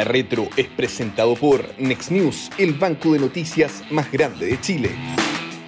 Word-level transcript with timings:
La 0.00 0.04
Retro 0.04 0.44
es 0.56 0.66
presentado 0.68 1.34
por 1.34 1.60
Next 1.78 2.10
News, 2.10 2.50
el 2.58 2.72
banco 2.72 3.12
de 3.12 3.18
noticias 3.18 3.84
más 3.92 4.10
grande 4.10 4.46
de 4.46 4.58
Chile. 4.58 4.88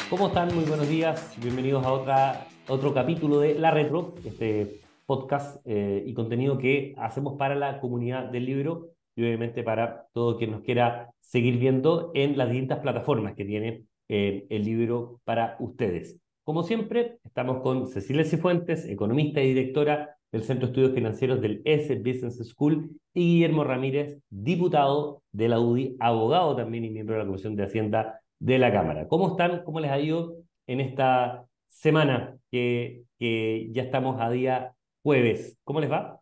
¿Cómo 0.09 0.29
están? 0.29 0.55
Muy 0.55 0.65
buenos 0.65 0.89
días. 0.89 1.37
Bienvenidos 1.39 1.85
a 1.85 2.47
otro 2.67 2.95
capítulo 2.95 3.41
de 3.41 3.59
La 3.59 3.71
Retro, 3.73 4.15
este 4.25 4.81
podcast 5.05 5.61
eh, 5.67 6.03
y 6.07 6.15
contenido 6.15 6.57
que 6.57 6.95
hacemos 6.97 7.37
para 7.37 7.55
la 7.55 7.79
comunidad 7.79 8.31
del 8.31 8.47
libro 8.47 8.87
y 9.15 9.23
obviamente 9.23 9.63
para 9.63 10.07
todo 10.15 10.39
quien 10.39 10.53
nos 10.53 10.63
quiera 10.63 11.11
seguir 11.21 11.59
viendo 11.59 12.11
en 12.15 12.39
las 12.39 12.49
distintas 12.49 12.79
plataformas 12.79 13.35
que 13.35 13.45
tiene 13.45 13.85
eh, 14.09 14.47
el 14.49 14.65
libro 14.65 15.21
para 15.25 15.57
ustedes. 15.61 16.17
Como 16.43 16.63
siempre, 16.63 17.19
estamos 17.23 17.61
con 17.61 17.87
Cecilia 17.87 18.25
Cifuentes, 18.25 18.89
economista 18.89 19.43
y 19.43 19.49
directora 19.49 20.17
del 20.33 20.43
Centro 20.45 20.67
de 20.67 20.73
Estudios 20.73 20.95
Financieros 20.95 21.41
del 21.41 21.61
S 21.65 21.95
Business 21.97 22.39
School, 22.49 22.91
y 23.15 23.35
Guillermo 23.35 23.65
Ramírez, 23.65 24.19
diputado 24.31 25.23
de 25.31 25.49
la 25.49 25.61
UDI, 25.61 25.97
abogado 26.01 26.57
también 26.57 26.85
y 26.85 26.91
miembro 26.91 27.15
de 27.15 27.21
la 27.21 27.27
Comisión 27.27 27.55
de 27.55 27.65
Hacienda 27.65 28.21
de 28.39 28.59
la 28.59 28.73
Cámara. 28.73 29.07
¿Cómo 29.07 29.31
están? 29.31 29.63
¿Cómo 29.65 29.81
les 29.81 29.91
ha 29.91 30.01
ido 30.01 30.37
en 30.67 30.81
esta 30.81 31.45
semana 31.69 32.37
que, 32.51 33.03
que 33.19 33.69
ya 33.71 33.83
estamos 33.83 34.21
a 34.21 34.31
día 34.31 34.73
jueves? 35.03 35.59
¿Cómo 35.65 35.81
les 35.81 35.91
va? 35.91 36.19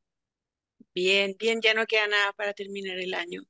Bien, 0.94 1.36
bien, 1.38 1.60
ya 1.62 1.72
no 1.72 1.86
queda 1.86 2.08
nada 2.08 2.32
para 2.32 2.52
terminar 2.52 2.98
el 2.98 3.14
año. 3.14 3.42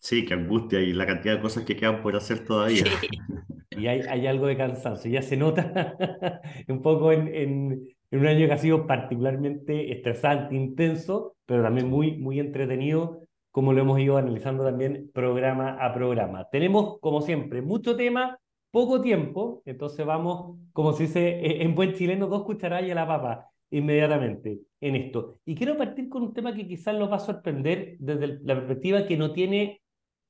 Sí, 0.00 0.24
qué 0.26 0.34
angustia 0.34 0.80
y 0.80 0.92
la 0.92 1.06
cantidad 1.06 1.36
de 1.36 1.40
cosas 1.40 1.64
que 1.64 1.76
quedan 1.76 2.02
por 2.02 2.16
hacer 2.16 2.44
todavía. 2.44 2.84
Y 3.76 3.88
hay, 3.88 4.02
hay 4.08 4.26
algo 4.28 4.46
de 4.46 4.56
cansancio, 4.56 5.10
ya 5.10 5.20
se 5.20 5.36
nota 5.36 5.96
un 6.68 6.80
poco 6.80 7.10
en, 7.10 7.26
en, 7.34 7.93
en 8.10 8.20
un 8.20 8.26
año 8.26 8.46
que 8.46 8.52
ha 8.52 8.58
sido 8.58 8.86
particularmente 8.86 9.92
estresante, 9.92 10.54
intenso, 10.54 11.36
pero 11.46 11.62
también 11.62 11.88
muy, 11.88 12.16
muy 12.16 12.40
entretenido, 12.40 13.22
como 13.50 13.72
lo 13.72 13.80
hemos 13.80 14.00
ido 14.00 14.16
analizando 14.16 14.64
también 14.64 15.10
programa 15.12 15.76
a 15.80 15.92
programa. 15.94 16.48
Tenemos, 16.50 16.98
como 17.00 17.20
siempre, 17.20 17.62
mucho 17.62 17.96
tema, 17.96 18.38
poco 18.70 19.00
tiempo, 19.00 19.62
entonces 19.64 20.04
vamos, 20.04 20.58
como 20.72 20.92
se 20.92 21.04
dice 21.04 21.28
eh, 21.28 21.62
en 21.62 21.74
buen 21.74 21.94
chileno, 21.94 22.26
dos 22.26 22.44
cucharadas 22.44 22.86
y 22.86 22.90
a 22.90 22.94
la 22.96 23.06
papa 23.06 23.48
inmediatamente 23.70 24.60
en 24.80 24.96
esto. 24.96 25.38
Y 25.44 25.54
quiero 25.54 25.76
partir 25.76 26.08
con 26.08 26.22
un 26.22 26.32
tema 26.32 26.54
que 26.54 26.66
quizás 26.66 26.94
los 26.94 27.10
va 27.10 27.16
a 27.16 27.20
sorprender 27.20 27.96
desde 27.98 28.40
la 28.42 28.54
perspectiva 28.54 29.06
que 29.06 29.16
no 29.16 29.32
tiene 29.32 29.82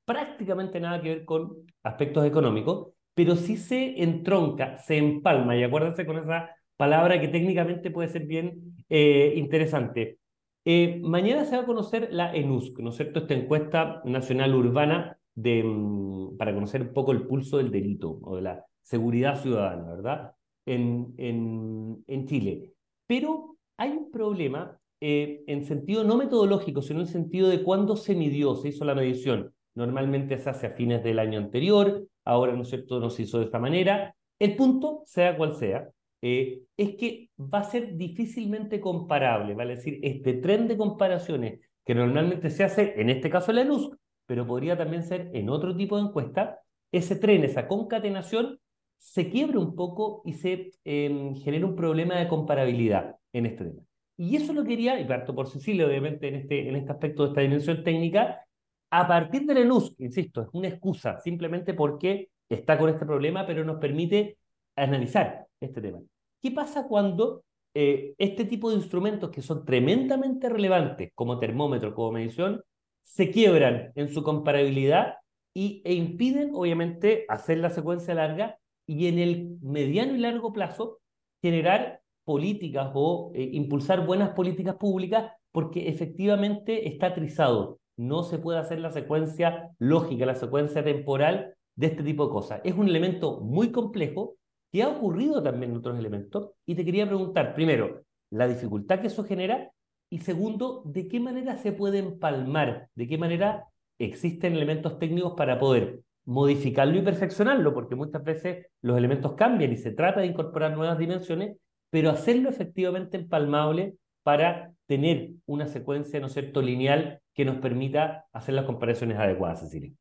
prácticamente 0.04 0.80
nada 0.80 1.00
que 1.00 1.08
ver 1.08 1.24
con 1.24 1.56
aspectos 1.82 2.26
económicos, 2.26 2.88
pero 3.14 3.36
sí 3.36 3.56
se 3.56 4.02
entronca, 4.02 4.76
se 4.78 4.98
empalma, 4.98 5.56
y 5.56 5.62
acuérdense 5.62 6.04
con 6.04 6.18
esa 6.18 6.53
palabra 6.76 7.20
que 7.20 7.28
técnicamente 7.28 7.90
puede 7.90 8.08
ser 8.08 8.26
bien 8.26 8.76
eh, 8.88 9.34
interesante. 9.36 10.18
Eh, 10.64 11.00
mañana 11.02 11.44
se 11.44 11.56
va 11.56 11.62
a 11.62 11.66
conocer 11.66 12.08
la 12.10 12.34
ENUSC, 12.34 12.78
¿no 12.78 12.90
es 12.90 12.96
cierto? 12.96 13.20
Esta 13.20 13.34
encuesta 13.34 14.00
nacional 14.04 14.54
urbana 14.54 15.18
de, 15.34 15.62
mm, 15.62 16.36
para 16.36 16.54
conocer 16.54 16.82
un 16.82 16.92
poco 16.92 17.12
el 17.12 17.26
pulso 17.26 17.58
del 17.58 17.70
delito 17.70 18.18
o 18.22 18.36
de 18.36 18.42
la 18.42 18.64
seguridad 18.82 19.40
ciudadana, 19.40 19.94
¿verdad? 19.94 20.32
En, 20.66 21.14
en, 21.18 22.02
en 22.06 22.26
Chile. 22.26 22.72
Pero 23.06 23.56
hay 23.76 23.90
un 23.90 24.10
problema 24.10 24.78
eh, 25.00 25.44
en 25.46 25.64
sentido 25.64 26.02
no 26.02 26.16
metodológico, 26.16 26.80
sino 26.80 27.00
en 27.00 27.06
sentido 27.06 27.48
de 27.48 27.62
cuándo 27.62 27.96
se 27.96 28.14
midió, 28.14 28.56
se 28.56 28.68
hizo 28.68 28.84
la 28.84 28.94
medición. 28.94 29.52
Normalmente 29.74 30.38
se 30.38 30.48
hace 30.48 30.68
a 30.68 30.70
fines 30.70 31.02
del 31.04 31.18
año 31.18 31.38
anterior, 31.38 32.06
ahora, 32.24 32.54
¿no 32.54 32.62
es 32.62 32.68
cierto?, 32.68 33.00
no 33.00 33.10
se 33.10 33.22
hizo 33.22 33.38
de 33.38 33.44
esta 33.44 33.58
manera. 33.58 34.14
El 34.38 34.56
punto, 34.56 35.02
sea 35.04 35.36
cual 35.36 35.54
sea, 35.56 35.90
eh, 36.26 36.62
es 36.78 36.96
que 36.96 37.28
va 37.38 37.58
a 37.58 37.64
ser 37.64 37.98
difícilmente 37.98 38.80
comparable, 38.80 39.52
vale 39.52 39.76
decir, 39.76 40.00
este 40.02 40.32
tren 40.32 40.66
de 40.66 40.78
comparaciones 40.78 41.60
que 41.84 41.94
normalmente 41.94 42.48
se 42.48 42.64
hace, 42.64 42.98
en 42.98 43.10
este 43.10 43.28
caso 43.28 43.52
la 43.52 43.62
luz, 43.62 43.90
pero 44.24 44.46
podría 44.46 44.74
también 44.74 45.02
ser 45.02 45.30
en 45.34 45.50
otro 45.50 45.76
tipo 45.76 45.98
de 45.98 46.04
encuesta, 46.04 46.60
ese 46.90 47.16
tren, 47.16 47.44
esa 47.44 47.68
concatenación, 47.68 48.58
se 48.96 49.28
quiebra 49.28 49.58
un 49.58 49.74
poco 49.74 50.22
y 50.24 50.32
se 50.32 50.70
eh, 50.86 51.34
genera 51.44 51.66
un 51.66 51.76
problema 51.76 52.18
de 52.18 52.26
comparabilidad 52.26 53.16
en 53.34 53.44
este 53.44 53.66
tema. 53.66 53.82
Y 54.16 54.36
eso 54.36 54.54
lo 54.54 54.64
quería, 54.64 54.98
y 54.98 55.04
parto 55.04 55.34
por 55.34 55.48
Cecilia, 55.48 55.86
obviamente, 55.86 56.28
en 56.28 56.36
este, 56.36 56.66
en 56.70 56.76
este 56.76 56.92
aspecto 56.92 57.24
de 57.24 57.28
esta 57.28 57.42
dimensión 57.42 57.84
técnica, 57.84 58.46
a 58.90 59.06
partir 59.06 59.44
de 59.44 59.56
la 59.56 59.60
luz, 59.60 59.94
insisto, 59.98 60.40
es 60.40 60.48
una 60.54 60.68
excusa, 60.68 61.18
simplemente 61.18 61.74
porque 61.74 62.30
está 62.48 62.78
con 62.78 62.88
este 62.88 63.04
problema, 63.04 63.46
pero 63.46 63.62
nos 63.62 63.78
permite 63.78 64.38
analizar 64.74 65.46
este 65.60 65.82
tema. 65.82 66.00
¿Qué 66.44 66.50
pasa 66.50 66.86
cuando 66.86 67.42
eh, 67.72 68.14
este 68.18 68.44
tipo 68.44 68.68
de 68.68 68.76
instrumentos 68.76 69.30
que 69.30 69.40
son 69.40 69.64
tremendamente 69.64 70.50
relevantes, 70.50 71.10
como 71.14 71.38
termómetro, 71.38 71.94
como 71.94 72.12
medición, 72.12 72.62
se 73.02 73.30
quiebran 73.30 73.92
en 73.94 74.10
su 74.10 74.22
comparabilidad 74.22 75.14
y, 75.54 75.80
e 75.86 75.94
impiden, 75.94 76.50
obviamente, 76.52 77.24
hacer 77.30 77.56
la 77.56 77.70
secuencia 77.70 78.12
larga 78.12 78.58
y 78.86 79.06
en 79.06 79.20
el 79.20 79.56
mediano 79.62 80.14
y 80.14 80.18
largo 80.18 80.52
plazo 80.52 80.98
generar 81.40 82.02
políticas 82.26 82.90
o 82.92 83.32
eh, 83.34 83.48
impulsar 83.54 84.04
buenas 84.04 84.34
políticas 84.34 84.74
públicas 84.74 85.32
porque 85.50 85.88
efectivamente 85.88 86.88
está 86.88 87.14
trizado. 87.14 87.78
No 87.96 88.22
se 88.22 88.38
puede 88.38 88.58
hacer 88.58 88.80
la 88.80 88.90
secuencia 88.90 89.70
lógica, 89.78 90.26
la 90.26 90.34
secuencia 90.34 90.84
temporal 90.84 91.54
de 91.74 91.86
este 91.86 92.02
tipo 92.02 92.26
de 92.26 92.32
cosas. 92.32 92.60
Es 92.64 92.74
un 92.74 92.86
elemento 92.86 93.40
muy 93.40 93.72
complejo 93.72 94.36
¿Qué 94.74 94.82
ha 94.82 94.88
ocurrido 94.88 95.40
también 95.40 95.70
en 95.70 95.76
otros 95.76 95.96
elementos? 95.96 96.50
Y 96.66 96.74
te 96.74 96.84
quería 96.84 97.06
preguntar, 97.06 97.54
primero, 97.54 98.02
la 98.30 98.48
dificultad 98.48 98.98
que 98.98 99.06
eso 99.06 99.22
genera 99.22 99.70
y 100.10 100.18
segundo, 100.18 100.82
¿de 100.84 101.06
qué 101.06 101.20
manera 101.20 101.56
se 101.58 101.70
puede 101.70 101.98
empalmar? 101.98 102.88
¿De 102.96 103.06
qué 103.06 103.16
manera 103.16 103.68
existen 104.00 104.54
elementos 104.54 104.98
técnicos 104.98 105.34
para 105.36 105.60
poder 105.60 106.00
modificarlo 106.24 106.98
y 106.98 107.02
perfeccionarlo? 107.02 107.72
Porque 107.72 107.94
muchas 107.94 108.24
veces 108.24 108.66
los 108.82 108.98
elementos 108.98 109.34
cambian 109.34 109.72
y 109.72 109.76
se 109.76 109.92
trata 109.92 110.22
de 110.22 110.26
incorporar 110.26 110.76
nuevas 110.76 110.98
dimensiones, 110.98 111.56
pero 111.90 112.10
hacerlo 112.10 112.48
efectivamente 112.48 113.16
empalmable 113.16 113.94
para 114.24 114.72
tener 114.86 115.34
una 115.46 115.68
secuencia, 115.68 116.18
¿no 116.18 116.26
es 116.26 116.32
cierto?, 116.32 116.60
lineal 116.60 117.20
que 117.32 117.44
nos 117.44 117.58
permita 117.58 118.24
hacer 118.32 118.56
las 118.56 118.64
comparaciones 118.64 119.18
adecuadas, 119.18 119.60
Cecilia. 119.60 119.92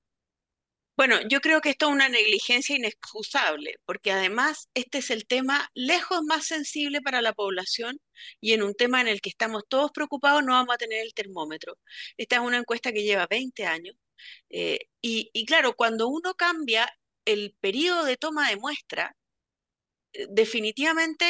Bueno, 0.96 1.18
yo 1.28 1.42
creo 1.42 1.59
que 1.62 1.70
esto 1.72 1.88
es 1.88 1.92
una 1.94 2.08
negligencia 2.09 2.76
inexcusable, 2.76 3.76
porque 3.86 4.12
además 4.12 4.70
este 4.76 5.00
es 5.00 5.09
el 5.09 5.26
tema 5.26 5.70
lejos 5.74 6.22
más 6.24 6.46
sensible 6.46 7.02
para 7.02 7.22
la 7.22 7.34
población 7.34 8.00
y 8.40 8.54
en 8.54 8.62
un 8.62 8.76
tema 8.76 9.02
en 9.02 9.08
el 9.08 9.20
que 9.22 9.30
estamos 9.30 9.64
todos 9.68 9.92
preocupados 9.92 10.44
no 10.44 10.54
vamos 10.54 10.76
a 10.76 10.78
tener 10.78 11.02
el 11.02 11.14
termómetro. 11.16 11.80
Esta 12.18 12.36
es 12.38 12.42
una 12.44 12.58
encuesta 12.58 12.92
que 12.92 13.04
lleva 13.04 13.26
20 13.28 13.66
años 13.66 13.96
eh, 14.50 14.80
y, 15.02 15.30
y 15.34 15.46
claro, 15.46 15.76
cuando 15.76 16.08
uno 16.08 16.36
cambia 16.36 16.88
el 17.25 17.56
periodo 17.60 18.06
de 18.06 18.18
toma 18.18 18.50
de 18.50 18.58
muestra, 18.58 19.16
eh, 20.14 20.28
definitivamente 20.30 21.25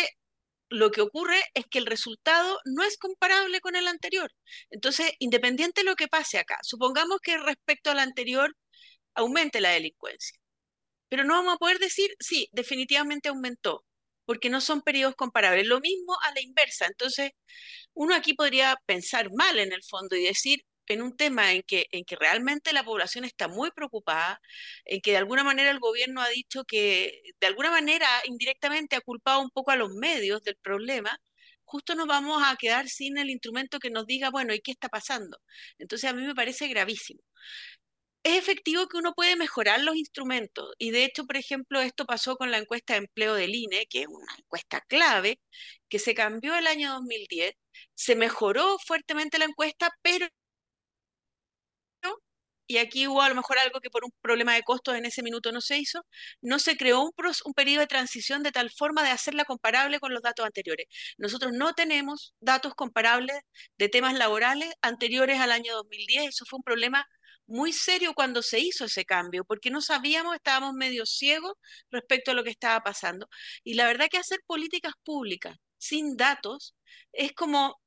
lo 0.69 0.91
que 0.91 1.01
ocurre 1.01 1.39
es 1.53 1.65
que 1.67 1.79
el 1.79 1.85
resultado 1.85 2.59
no 2.65 2.83
es 2.83 2.97
comparable 2.97 3.61
con 3.61 3.75
el 3.75 3.87
anterior. 3.87 4.31
Entonces, 4.71 5.11
independiente 5.19 5.81
de 5.81 5.85
lo 5.85 5.95
que 5.95 6.07
pase 6.07 6.39
acá, 6.39 6.57
supongamos 6.63 7.19
que 7.21 7.37
respecto 7.37 7.91
al 7.91 7.99
anterior 7.99 8.55
aumente 9.15 9.61
la 9.61 9.71
delincuencia. 9.71 10.37
Pero 11.09 11.23
no 11.25 11.35
vamos 11.35 11.55
a 11.55 11.57
poder 11.57 11.79
decir, 11.79 12.11
sí, 12.19 12.49
definitivamente 12.51 13.29
aumentó, 13.29 13.85
porque 14.25 14.49
no 14.49 14.61
son 14.61 14.81
periodos 14.81 15.15
comparables. 15.15 15.67
Lo 15.67 15.79
mismo 15.81 16.15
a 16.23 16.33
la 16.33 16.41
inversa. 16.41 16.87
Entonces, 16.87 17.31
uno 17.93 18.15
aquí 18.15 18.33
podría 18.33 18.77
pensar 18.85 19.29
mal 19.35 19.59
en 19.59 19.73
el 19.73 19.83
fondo 19.83 20.15
y 20.15 20.25
decir, 20.25 20.61
en 20.87 21.01
un 21.01 21.15
tema 21.15 21.53
en 21.53 21.63
que, 21.63 21.85
en 21.91 22.03
que 22.05 22.15
realmente 22.15 22.73
la 22.73 22.83
población 22.83 23.25
está 23.25 23.47
muy 23.47 23.71
preocupada, 23.71 24.41
en 24.85 25.01
que 25.01 25.11
de 25.11 25.17
alguna 25.17 25.43
manera 25.43 25.71
el 25.71 25.79
gobierno 25.79 26.21
ha 26.21 26.29
dicho 26.29 26.63
que, 26.65 27.21
de 27.39 27.47
alguna 27.47 27.71
manera, 27.71 28.07
indirectamente 28.25 28.95
ha 28.95 29.01
culpado 29.01 29.41
un 29.41 29.49
poco 29.51 29.71
a 29.71 29.75
los 29.77 29.89
medios 29.93 30.43
del 30.43 30.57
problema, 30.57 31.17
justo 31.63 31.95
nos 31.95 32.07
vamos 32.07 32.43
a 32.45 32.55
quedar 32.57 32.89
sin 32.89 33.17
el 33.17 33.29
instrumento 33.29 33.79
que 33.79 33.89
nos 33.89 34.05
diga, 34.05 34.29
bueno, 34.29 34.53
¿y 34.53 34.61
qué 34.61 34.71
está 34.71 34.89
pasando? 34.89 35.37
Entonces 35.79 36.09
a 36.09 36.13
mí 36.13 36.23
me 36.23 36.35
parece 36.35 36.67
gravísimo 36.67 37.21
es 38.23 38.37
efectivo 38.39 38.87
que 38.87 38.97
uno 38.97 39.13
puede 39.13 39.35
mejorar 39.35 39.81
los 39.81 39.95
instrumentos. 39.95 40.73
Y 40.79 40.91
de 40.91 41.05
hecho, 41.05 41.25
por 41.25 41.37
ejemplo, 41.37 41.81
esto 41.81 42.05
pasó 42.05 42.35
con 42.37 42.51
la 42.51 42.57
encuesta 42.57 42.93
de 42.93 42.99
empleo 42.99 43.35
del 43.35 43.55
INE, 43.55 43.87
que 43.89 44.01
es 44.03 44.07
una 44.07 44.33
encuesta 44.37 44.81
clave, 44.81 45.39
que 45.89 45.99
se 45.99 46.15
cambió 46.15 46.55
el 46.55 46.67
año 46.67 46.93
2010, 46.93 47.53
se 47.95 48.15
mejoró 48.15 48.77
fuertemente 48.79 49.39
la 49.39 49.45
encuesta, 49.45 49.91
pero 50.01 50.27
y 52.67 52.77
aquí 52.77 53.07
hubo 53.07 53.21
a 53.21 53.29
lo 53.29 53.35
mejor 53.35 53.57
algo 53.59 53.81
que 53.81 53.89
por 53.89 54.03
un 54.05 54.11
problema 54.21 54.55
de 54.55 54.63
costos 54.63 54.95
en 54.95 55.05
ese 55.05 55.21
minuto 55.21 55.51
no 55.51 55.61
se 55.61 55.77
hizo, 55.77 56.05
no 56.41 56.59
se 56.59 56.77
creó 56.77 57.01
un, 57.01 57.11
un, 57.45 57.53
periodo 57.53 57.81
de 57.81 57.87
transición 57.87 58.41
de 58.43 58.51
tal 58.51 58.71
forma 58.71 59.03
de 59.03 59.09
hacerla 59.09 59.45
comparable 59.45 59.99
con 59.99 60.13
los 60.13 60.21
datos 60.21 60.45
anteriores. 60.45 60.87
Nosotros 61.17 61.51
no 61.53 61.73
tenemos 61.73 62.33
datos 62.39 62.73
comparables 62.75 63.37
de 63.77 63.89
temas 63.89 64.13
laborales 64.15 64.73
anteriores 64.81 65.39
al 65.39 65.51
año 65.51 65.73
2010, 65.75 66.29
eso 66.29 66.45
fue 66.45 66.57
un 66.57 66.63
problema 66.63 67.05
muy 67.53 67.71
serio 67.73 68.13
cuando 68.15 68.41
se 68.41 68.59
hizo 68.59 68.85
ese 68.85 69.05
cambio, 69.05 69.45
porque 69.45 69.69
no 69.71 69.81
sabíamos, 69.81 70.35
estábamos 70.35 70.73
medio 70.73 71.05
ciegos 71.05 71.53
respecto 71.91 72.31
a 72.31 72.33
lo 72.33 72.43
que 72.43 72.49
estaba 72.51 72.81
pasando. 72.81 73.27
Y 73.63 73.75
la 73.75 73.85
verdad 73.87 74.07
que 74.11 74.17
hacer 74.17 74.39
políticas 74.47 74.93
públicas 75.03 75.55
sin 75.77 76.17
datos 76.17 76.75
es 77.13 77.33
como 77.33 77.79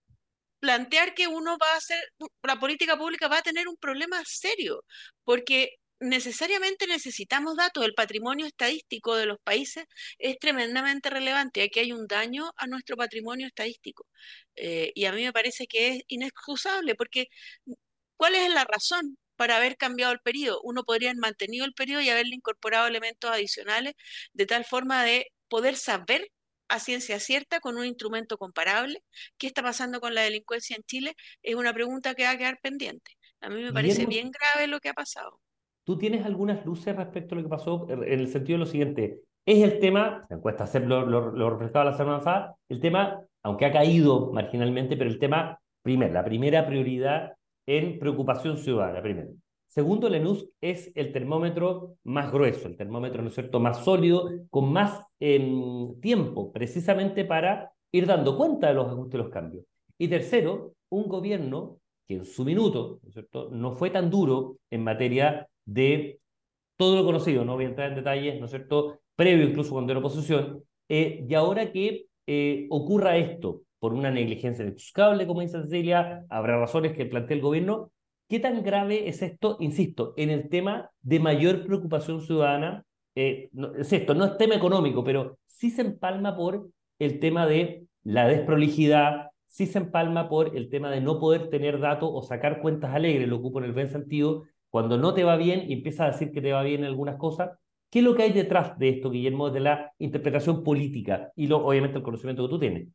plantear 0.61 1.15
que 1.15 1.29
uno 1.29 1.59
va 1.59 1.73
a 1.75 1.77
hacer, 1.79 1.99
la 2.43 2.59
política 2.61 2.97
pública 2.99 3.29
va 3.29 3.39
a 3.39 3.43
tener 3.43 3.69
un 3.69 3.77
problema 3.77 4.23
serio, 4.27 4.85
porque 5.25 5.71
necesariamente 6.01 6.87
necesitamos 6.87 7.57
datos. 7.57 7.85
El 7.85 7.95
patrimonio 7.95 8.47
estadístico 8.47 9.17
de 9.17 9.27
los 9.27 9.39
países 9.41 9.85
es 10.19 10.39
tremendamente 10.39 11.11
relevante. 11.11 11.63
Aquí 11.63 11.81
hay 11.81 11.93
un 11.93 12.07
daño 12.07 12.53
a 12.57 12.67
nuestro 12.67 12.97
patrimonio 12.97 13.47
estadístico. 13.49 14.07
Eh, 14.57 14.93
y 14.95 15.07
a 15.07 15.13
mí 15.13 15.25
me 15.25 15.33
parece 15.33 15.67
que 15.67 15.89
es 15.89 16.03
inexcusable, 16.09 16.95
porque 16.95 17.29
¿cuál 18.17 18.35
es 18.37 18.51
la 18.51 18.65
razón 18.65 19.19
para 19.37 19.57
haber 19.57 19.77
cambiado 19.77 20.13
el 20.13 20.21
periodo? 20.21 20.61
Uno 20.63 20.85
podría 20.85 21.11
haber 21.11 21.21
mantenido 21.21 21.65
el 21.65 21.75
periodo 21.75 22.01
y 22.03 22.11
haberle 22.11 22.35
incorporado 22.35 22.87
elementos 22.87 23.31
adicionales 23.31 23.95
de 24.33 24.47
tal 24.47 24.65
forma 24.65 25.05
de 25.05 25.33
poder 25.49 25.77
saber 25.77 26.31
a 26.69 26.81
ciencia 26.81 27.21
cierta 27.21 27.61
con 27.61 27.77
un 27.77 27.87
instrumento 27.87 28.39
comparable 28.39 29.03
qué 29.39 29.47
está 29.47 29.63
pasando 29.63 30.01
con 30.01 30.15
la 30.15 30.23
delincuencia 30.23 30.77
en 30.77 30.83
Chile 30.83 31.15
es 31.43 31.55
una 31.55 31.73
pregunta 31.73 32.15
que 32.15 32.25
va 32.25 32.31
a 32.31 32.39
quedar 32.39 32.59
pendiente. 32.61 33.13
A 33.41 33.49
mí 33.49 33.63
me 33.63 33.73
parece 33.73 34.07
bien 34.07 34.31
grave 34.31 34.67
lo 34.67 34.81
que 34.81 34.89
ha 34.89 34.95
pasado. 34.95 35.41
¿Tú 35.85 35.97
tienes 35.97 36.27
algunas 36.27 36.65
luces 36.67 36.97
respecto 36.97 37.35
a 37.35 37.39
lo 37.39 37.45
que 37.45 37.49
pasó 37.49 37.87
en 37.91 38.03
el 38.03 38.29
sentido 38.29 38.59
de 38.59 38.65
lo 38.65 38.71
siguiente? 38.71 39.21
Es 39.45 39.63
el 39.63 39.79
tema, 39.79 40.27
me 40.29 40.41
cuesta 40.41 40.65
hacer 40.65 40.83
lo, 40.83 41.07
lo, 41.07 41.51
refrescado 41.51 41.85
la 41.85 41.97
semana 41.97 42.19
pasada, 42.19 42.57
el 42.69 42.81
tema, 42.81 43.21
aunque 43.45 43.67
ha 43.67 43.73
caído 43.73 44.33
marginalmente, 44.33 44.97
pero 44.97 45.09
el 45.09 45.21
tema, 45.21 45.61
primero, 45.83 46.13
la 46.13 46.25
primera 46.25 46.67
prioridad 46.67 47.36
en 47.67 47.99
preocupación 47.99 48.57
ciudadana, 48.57 49.03
primero. 49.03 49.31
Segundo, 49.67 50.07
el 50.07 50.15
ENUS 50.15 50.49
es 50.61 50.91
el 50.95 51.13
termómetro 51.13 51.97
más 52.05 52.33
grueso, 52.33 52.67
el 52.67 52.77
termómetro, 52.77 53.21
¿no 53.21 53.29
es 53.29 53.35
cierto?, 53.35 53.61
más 53.61 53.85
sólido, 53.85 54.31
con 54.49 54.73
más 54.73 55.05
em, 55.21 56.01
tiempo, 56.01 56.51
precisamente 56.51 57.25
para 57.25 57.73
ir 57.93 58.07
dando 58.07 58.39
cuenta 58.39 58.69
de 58.69 58.75
los 58.75 58.87
ajustes 58.87 59.15
y 59.15 59.23
los 59.23 59.29
cambios. 59.31 59.65
Y 59.99 60.09
tercero, 60.09 60.73
un 60.89 61.09
gobierno 61.09 61.79
que 62.07 62.15
en 62.15 62.25
su 62.25 62.45
minuto, 62.45 63.01
¿no 63.03 63.09
es 63.09 63.15
cierto?, 63.15 63.51
no 63.51 63.73
fue 63.73 63.91
tan 63.91 64.09
duro 64.09 64.57
en 64.71 64.83
materia 64.83 65.47
de 65.67 66.21
todo 66.79 66.97
lo 66.97 67.05
conocido, 67.05 67.45
no 67.45 67.55
voy 67.55 67.65
a 67.65 67.69
entrar 67.69 67.91
en 67.91 67.97
detalles, 67.97 68.39
¿no 68.39 68.47
es 68.47 68.53
cierto?, 68.53 69.01
previo 69.15 69.47
incluso 69.47 69.73
cuando 69.73 69.93
era 69.93 70.01
oposición, 70.01 70.63
eh, 70.89 71.25
y 71.29 71.35
ahora 71.35 71.71
que 71.73 72.07
eh, 72.27 72.67
ocurra 72.71 73.17
esto 73.19 73.66
por 73.79 73.93
una 73.93 74.11
negligencia 74.11 74.65
inexcusable, 74.65 75.27
como 75.27 75.43
dice 75.43 75.63
Cecilia, 75.63 76.25
habrá 76.29 76.59
razones 76.59 76.93
que 76.93 77.07
plantea 77.07 77.37
el 77.37 77.43
gobierno, 77.43 77.91
¿Qué 78.29 78.41
tan 78.41 78.65
grave 78.65 79.09
es 79.09 79.23
esto, 79.23 79.57
insisto, 79.61 80.13
en 80.17 80.31
el 80.31 80.49
tema 80.49 80.91
de 81.01 81.21
mayor 81.21 81.65
preocupación 81.65 82.21
ciudadana? 82.21 82.85
Eh, 83.15 83.51
es 83.79 83.93
esto, 83.93 84.15
no 84.15 84.25
es 84.25 84.37
tema 84.37 84.57
económico, 84.57 85.05
pero 85.05 85.39
sí 85.47 85.71
se 85.71 85.83
empalma 85.83 86.37
por 86.37 86.69
el 86.99 87.21
tema 87.21 87.47
de 87.47 87.87
la 88.03 88.27
desprolijidad, 88.27 89.31
sí 89.47 89.67
se 89.67 89.79
empalma 89.79 90.29
por 90.29 90.57
el 90.57 90.69
tema 90.71 90.91
de 90.91 91.01
no 91.01 91.21
poder 91.21 91.51
tener 91.51 91.79
datos 91.79 92.11
o 92.13 92.23
sacar 92.23 92.61
cuentas 92.61 92.95
alegres, 92.95 93.29
lo 93.29 93.37
ocupo 93.37 93.61
en 93.61 93.67
el 93.67 93.73
buen 93.73 93.89
sentido, 93.89 94.43
cuando 94.71 94.99
no 94.99 95.15
te 95.15 95.23
va 95.23 95.37
bien 95.37 95.71
y 95.71 95.75
empiezas 95.75 96.01
a 96.01 96.13
decir 96.13 96.33
que 96.33 96.43
te 96.43 96.53
va 96.53 96.65
bien 96.65 96.81
en 96.81 96.87
algunas 96.87 97.17
cosas. 97.17 97.51
¿Qué 97.91 98.01
es 98.01 98.05
lo 98.05 98.17
que 98.17 98.25
hay 98.25 98.33
detrás 98.33 98.77
de 98.77 98.89
esto, 98.89 99.11
Guillermo, 99.11 99.51
de 99.51 99.61
la 99.61 99.93
interpretación 99.99 100.65
política 100.65 101.31
y 101.37 101.47
lo, 101.47 101.65
obviamente 101.65 101.99
el 101.99 102.05
conocimiento 102.05 102.43
que 102.43 102.51
tú 102.51 102.59
tienes? 102.59 102.89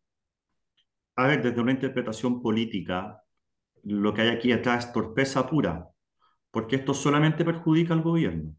A 1.15 1.27
ver, 1.27 1.41
desde 1.43 1.61
una 1.61 1.71
interpretación 1.71 2.41
política, 2.41 3.21
lo 3.83 4.13
que 4.13 4.21
hay 4.21 4.29
aquí 4.29 4.51
atrás 4.51 4.85
es 4.85 4.93
torpeza 4.93 5.47
pura, 5.47 5.89
porque 6.51 6.77
esto 6.77 6.93
solamente 6.93 7.43
perjudica 7.43 7.93
al 7.93 8.01
gobierno. 8.01 8.55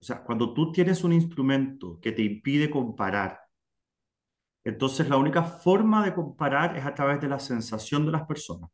O 0.00 0.04
sea, 0.04 0.22
cuando 0.22 0.52
tú 0.52 0.72
tienes 0.72 1.04
un 1.04 1.12
instrumento 1.12 1.98
que 2.00 2.12
te 2.12 2.22
impide 2.22 2.68
comparar, 2.70 3.40
entonces 4.64 5.08
la 5.08 5.16
única 5.16 5.42
forma 5.42 6.04
de 6.04 6.14
comparar 6.14 6.76
es 6.76 6.84
a 6.84 6.94
través 6.94 7.20
de 7.20 7.28
la 7.28 7.38
sensación 7.38 8.04
de 8.06 8.12
las 8.12 8.26
personas. 8.26 8.70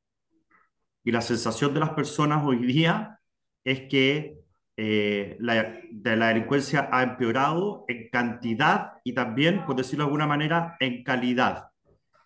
Y 1.05 1.13
la 1.13 1.21
sensación 1.23 1.73
de 1.73 1.81
las 1.81 1.91
personas 1.91 2.45
hoy 2.45 2.59
día 2.67 3.21
es 3.65 3.83
que 3.89 4.39
eh, 4.77 5.37
la, 5.41 5.81
de 5.91 6.17
la 6.17 6.29
delincuencia 6.29 6.89
ha 6.93 7.03
empeorado 7.03 7.85
en 7.89 8.09
cantidad 8.11 8.95
y 9.05 9.15
también, 9.15 9.65
por 9.65 9.77
decirlo 9.77 10.05
de 10.05 10.09
alguna 10.09 10.27
manera, 10.27 10.77
en 10.81 11.03
calidad 11.03 11.69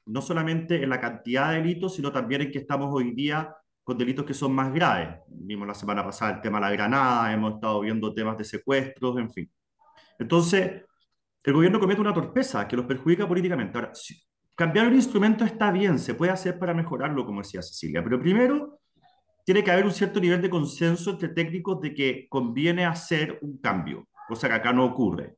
no 0.06 0.22
solamente 0.22 0.82
en 0.82 0.90
la 0.90 1.00
cantidad 1.00 1.50
de 1.50 1.56
delitos, 1.56 1.94
sino 1.94 2.12
también 2.12 2.42
en 2.42 2.50
que 2.50 2.58
estamos 2.58 2.88
hoy 2.92 3.12
día 3.12 3.54
con 3.82 3.98
delitos 3.98 4.24
que 4.24 4.34
son 4.34 4.52
más 4.52 4.72
graves. 4.72 5.20
Vimos 5.28 5.66
la 5.66 5.74
semana 5.74 6.04
pasada 6.04 6.36
el 6.36 6.40
tema 6.40 6.58
de 6.58 6.66
la 6.66 6.72
granada, 6.72 7.32
hemos 7.32 7.54
estado 7.54 7.80
viendo 7.80 8.14
temas 8.14 8.38
de 8.38 8.44
secuestros, 8.44 9.18
en 9.18 9.30
fin. 9.30 9.50
Entonces, 10.18 10.82
el 11.44 11.52
gobierno 11.52 11.80
comete 11.80 12.00
una 12.00 12.14
torpeza 12.14 12.66
que 12.68 12.76
los 12.76 12.86
perjudica 12.86 13.26
políticamente. 13.26 13.76
Ahora, 13.76 13.92
cambiar 14.54 14.86
un 14.86 14.94
instrumento 14.94 15.44
está 15.44 15.72
bien, 15.72 15.98
se 15.98 16.14
puede 16.14 16.32
hacer 16.32 16.58
para 16.58 16.74
mejorarlo, 16.74 17.26
como 17.26 17.42
decía 17.42 17.62
Cecilia, 17.62 18.02
pero 18.04 18.20
primero 18.20 18.80
tiene 19.44 19.64
que 19.64 19.72
haber 19.72 19.84
un 19.84 19.92
cierto 19.92 20.20
nivel 20.20 20.40
de 20.40 20.50
consenso 20.50 21.10
entre 21.10 21.30
técnicos 21.30 21.80
de 21.80 21.94
que 21.94 22.26
conviene 22.28 22.84
hacer 22.84 23.38
un 23.42 23.58
cambio, 23.58 24.06
cosa 24.28 24.48
que 24.48 24.54
acá 24.54 24.72
no 24.72 24.84
ocurre. 24.84 25.36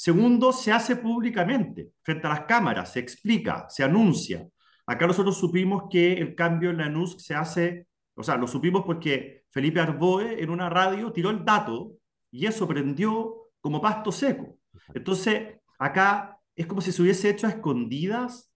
Segundo, 0.00 0.52
se 0.52 0.70
hace 0.70 0.94
públicamente, 0.94 1.90
frente 2.02 2.28
a 2.28 2.30
las 2.30 2.40
cámaras, 2.42 2.92
se 2.92 3.00
explica, 3.00 3.66
se 3.68 3.82
anuncia. 3.82 4.46
Acá 4.86 5.08
nosotros 5.08 5.36
supimos 5.36 5.84
que 5.90 6.12
el 6.12 6.36
cambio 6.36 6.70
en 6.70 6.76
la 6.76 6.88
NUS 6.88 7.16
se 7.20 7.34
hace, 7.34 7.88
o 8.14 8.22
sea, 8.22 8.36
lo 8.36 8.46
supimos 8.46 8.84
porque 8.86 9.42
Felipe 9.50 9.80
Arboe 9.80 10.40
en 10.40 10.50
una 10.50 10.70
radio 10.70 11.12
tiró 11.12 11.30
el 11.30 11.44
dato 11.44 11.94
y 12.30 12.46
eso 12.46 12.68
prendió 12.68 13.50
como 13.60 13.80
pasto 13.80 14.12
seco. 14.12 14.56
Entonces, 14.94 15.58
acá 15.80 16.38
es 16.54 16.68
como 16.68 16.80
si 16.80 16.92
se 16.92 17.02
hubiese 17.02 17.30
hecho 17.30 17.48
a 17.48 17.50
escondidas, 17.50 18.52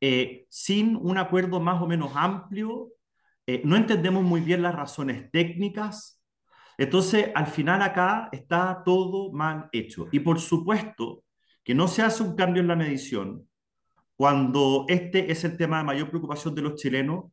eh, 0.00 0.46
sin 0.48 0.94
un 0.94 1.18
acuerdo 1.18 1.58
más 1.58 1.82
o 1.82 1.88
menos 1.88 2.12
amplio. 2.14 2.92
Eh, 3.48 3.62
no 3.64 3.74
entendemos 3.74 4.22
muy 4.22 4.42
bien 4.42 4.62
las 4.62 4.76
razones 4.76 5.28
técnicas, 5.32 6.19
entonces, 6.80 7.30
al 7.34 7.46
final 7.46 7.82
acá 7.82 8.30
está 8.32 8.82
todo 8.82 9.30
mal 9.32 9.68
hecho. 9.70 10.08
Y 10.12 10.20
por 10.20 10.40
supuesto 10.40 11.24
que 11.62 11.74
no 11.74 11.86
se 11.86 12.00
hace 12.00 12.22
un 12.22 12.34
cambio 12.34 12.62
en 12.62 12.68
la 12.68 12.74
medición 12.74 13.46
cuando 14.16 14.86
este 14.88 15.30
es 15.30 15.44
el 15.44 15.58
tema 15.58 15.76
de 15.76 15.84
mayor 15.84 16.08
preocupación 16.08 16.54
de 16.54 16.62
los 16.62 16.76
chilenos 16.76 17.26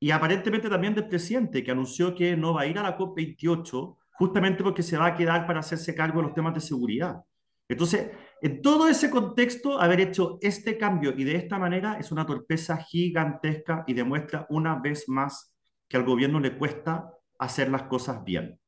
y 0.00 0.10
aparentemente 0.10 0.68
también 0.68 0.96
del 0.96 1.06
presidente, 1.06 1.62
que 1.62 1.70
anunció 1.70 2.12
que 2.12 2.36
no 2.36 2.54
va 2.54 2.62
a 2.62 2.66
ir 2.66 2.76
a 2.76 2.82
la 2.82 2.98
COP28 2.98 3.96
justamente 4.14 4.64
porque 4.64 4.82
se 4.82 4.98
va 4.98 5.06
a 5.06 5.14
quedar 5.14 5.46
para 5.46 5.60
hacerse 5.60 5.94
cargo 5.94 6.20
de 6.20 6.26
los 6.26 6.34
temas 6.34 6.54
de 6.54 6.60
seguridad. 6.60 7.22
Entonces, 7.68 8.10
en 8.42 8.62
todo 8.62 8.88
ese 8.88 9.10
contexto, 9.10 9.80
haber 9.80 10.00
hecho 10.00 10.38
este 10.40 10.76
cambio 10.76 11.14
y 11.16 11.22
de 11.22 11.36
esta 11.36 11.56
manera 11.56 11.98
es 12.00 12.10
una 12.10 12.26
torpeza 12.26 12.76
gigantesca 12.78 13.84
y 13.86 13.94
demuestra 13.94 14.44
una 14.50 14.74
vez 14.80 15.08
más 15.08 15.54
que 15.86 15.96
al 15.96 16.04
gobierno 16.04 16.40
le 16.40 16.58
cuesta 16.58 17.12
hacer 17.38 17.70
las 17.70 17.84
cosas 17.84 18.24
bien 18.24 18.58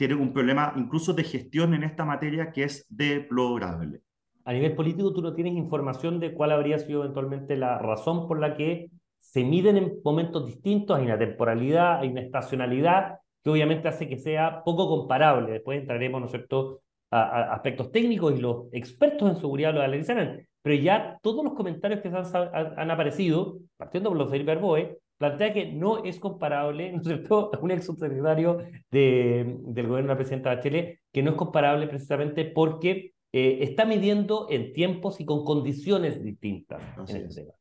tiene 0.00 0.14
un 0.14 0.32
problema 0.32 0.72
incluso 0.76 1.12
de 1.12 1.24
gestión 1.24 1.74
en 1.74 1.82
esta 1.82 2.06
materia 2.06 2.52
que 2.52 2.62
es 2.62 2.86
deplorable. 2.88 4.00
A 4.46 4.54
nivel 4.54 4.74
político, 4.74 5.12
¿tú 5.12 5.20
no 5.20 5.34
tienes 5.34 5.52
información 5.52 6.18
de 6.18 6.32
cuál 6.32 6.52
habría 6.52 6.78
sido 6.78 7.02
eventualmente 7.04 7.54
la 7.54 7.76
razón 7.76 8.26
por 8.26 8.40
la 8.40 8.56
que 8.56 8.88
se 9.18 9.44
miden 9.44 9.76
en 9.76 10.00
momentos 10.02 10.46
distintos? 10.46 10.96
Hay 10.96 11.04
una 11.04 11.18
temporalidad, 11.18 11.98
hay 11.98 12.08
una 12.08 12.22
estacionalidad 12.22 13.18
que 13.44 13.50
obviamente 13.50 13.88
hace 13.88 14.08
que 14.08 14.16
sea 14.16 14.62
poco 14.64 14.88
comparable. 14.88 15.52
Después 15.52 15.78
entraremos, 15.78 16.18
¿no 16.18 16.26
es 16.28 16.32
cierto?, 16.32 16.80
a, 17.10 17.52
aspectos 17.52 17.92
técnicos 17.92 18.34
y 18.34 18.40
los 18.40 18.72
expertos 18.72 19.28
en 19.28 19.36
seguridad 19.36 19.74
lo 19.74 19.82
analizarán. 19.82 20.48
Pero 20.62 20.76
ya 20.76 21.18
todos 21.20 21.44
los 21.44 21.52
comentarios 21.52 22.00
que 22.00 22.08
han, 22.08 22.90
aparecido, 22.90 23.58
partiendo 23.76 24.08
por 24.08 24.16
los 24.16 24.28
de 24.28 24.32
Felipe 24.32 24.52
Arboe, 24.52 24.96
plantea 25.20 25.52
que 25.52 25.70
no 25.70 26.02
es 26.02 26.18
comparable, 26.18 26.90
¿no 26.92 27.02
es 27.02 27.06
cierto?, 27.06 27.50
un 27.60 27.70
ex 27.70 27.84
subsecretario 27.84 28.56
de, 28.90 29.58
del 29.66 29.86
gobierno 29.86 30.08
de 30.08 30.14
la 30.14 30.16
presidenta 30.16 30.54
Bachelet, 30.54 30.98
que 31.12 31.22
no 31.22 31.32
es 31.32 31.36
comparable 31.36 31.86
precisamente 31.88 32.46
porque 32.46 33.12
eh, 33.30 33.58
está 33.60 33.84
midiendo 33.84 34.46
en 34.48 34.72
tiempos 34.72 35.20
y 35.20 35.26
con 35.26 35.44
condiciones 35.44 36.24
distintas 36.24 36.82
Así 36.96 37.16
en 37.16 37.26
ese 37.26 37.42
tema. 37.42 37.54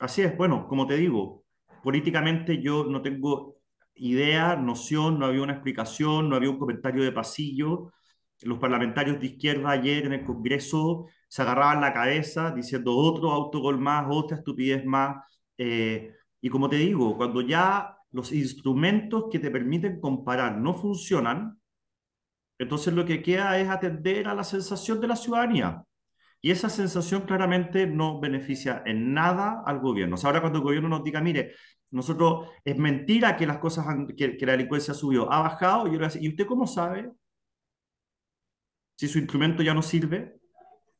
Así 0.00 0.22
es, 0.22 0.34
bueno, 0.34 0.66
como 0.66 0.86
te 0.86 0.96
digo, 0.96 1.44
políticamente 1.82 2.60
yo 2.62 2.84
no 2.84 3.02
tengo 3.02 3.56
idea, 3.94 4.56
noción, 4.56 5.18
no 5.18 5.26
había 5.26 5.42
una 5.42 5.52
explicación, 5.52 6.30
no 6.30 6.36
había 6.36 6.50
un 6.50 6.58
comentario 6.58 7.04
de 7.04 7.12
pasillo. 7.12 7.92
Los 8.40 8.58
parlamentarios 8.58 9.20
de 9.20 9.26
izquierda 9.26 9.70
ayer 9.70 10.06
en 10.06 10.14
el 10.14 10.24
Congreso 10.24 11.06
se 11.28 11.42
agarraban 11.42 11.82
la 11.82 11.92
cabeza 11.92 12.50
diciendo 12.50 12.96
otro 12.96 13.30
autogol 13.30 13.78
más, 13.78 14.06
otra 14.08 14.38
estupidez 14.38 14.86
más 14.86 15.16
eh, 15.58 16.14
y 16.40 16.48
como 16.50 16.68
te 16.68 16.76
digo, 16.76 17.16
cuando 17.16 17.40
ya 17.40 17.96
los 18.12 18.32
instrumentos 18.32 19.26
que 19.30 19.38
te 19.38 19.50
permiten 19.50 20.00
comparar 20.00 20.56
no 20.58 20.74
funcionan, 20.74 21.60
entonces 22.58 22.94
lo 22.94 23.04
que 23.04 23.22
queda 23.22 23.58
es 23.58 23.68
atender 23.68 24.28
a 24.28 24.34
la 24.34 24.44
sensación 24.44 25.00
de 25.00 25.08
la 25.08 25.16
ciudadanía. 25.16 25.84
Y 26.40 26.50
esa 26.50 26.68
sensación 26.68 27.22
claramente 27.22 27.86
no 27.86 28.20
beneficia 28.20 28.82
en 28.84 29.14
nada 29.14 29.62
al 29.64 29.80
gobierno. 29.80 30.16
ahora 30.22 30.40
cuando 30.40 30.58
el 30.58 30.64
gobierno 30.64 30.88
nos 30.88 31.02
diga, 31.02 31.20
mire, 31.20 31.54
nosotros 31.90 32.48
es 32.64 32.76
mentira 32.76 33.36
que 33.36 33.46
las 33.46 33.58
cosas, 33.58 33.86
que, 34.16 34.36
la 34.40 34.52
delincuencia 34.52 34.94
subió, 34.94 35.32
ha 35.32 35.40
bajado, 35.40 35.88
y, 35.88 35.92
yo 35.92 36.06
¿y 36.20 36.28
usted 36.28 36.46
cómo 36.46 36.66
sabe 36.66 37.10
si 38.96 39.08
su 39.08 39.18
instrumento 39.18 39.62
ya 39.62 39.74
no 39.74 39.82
sirve? 39.82 40.36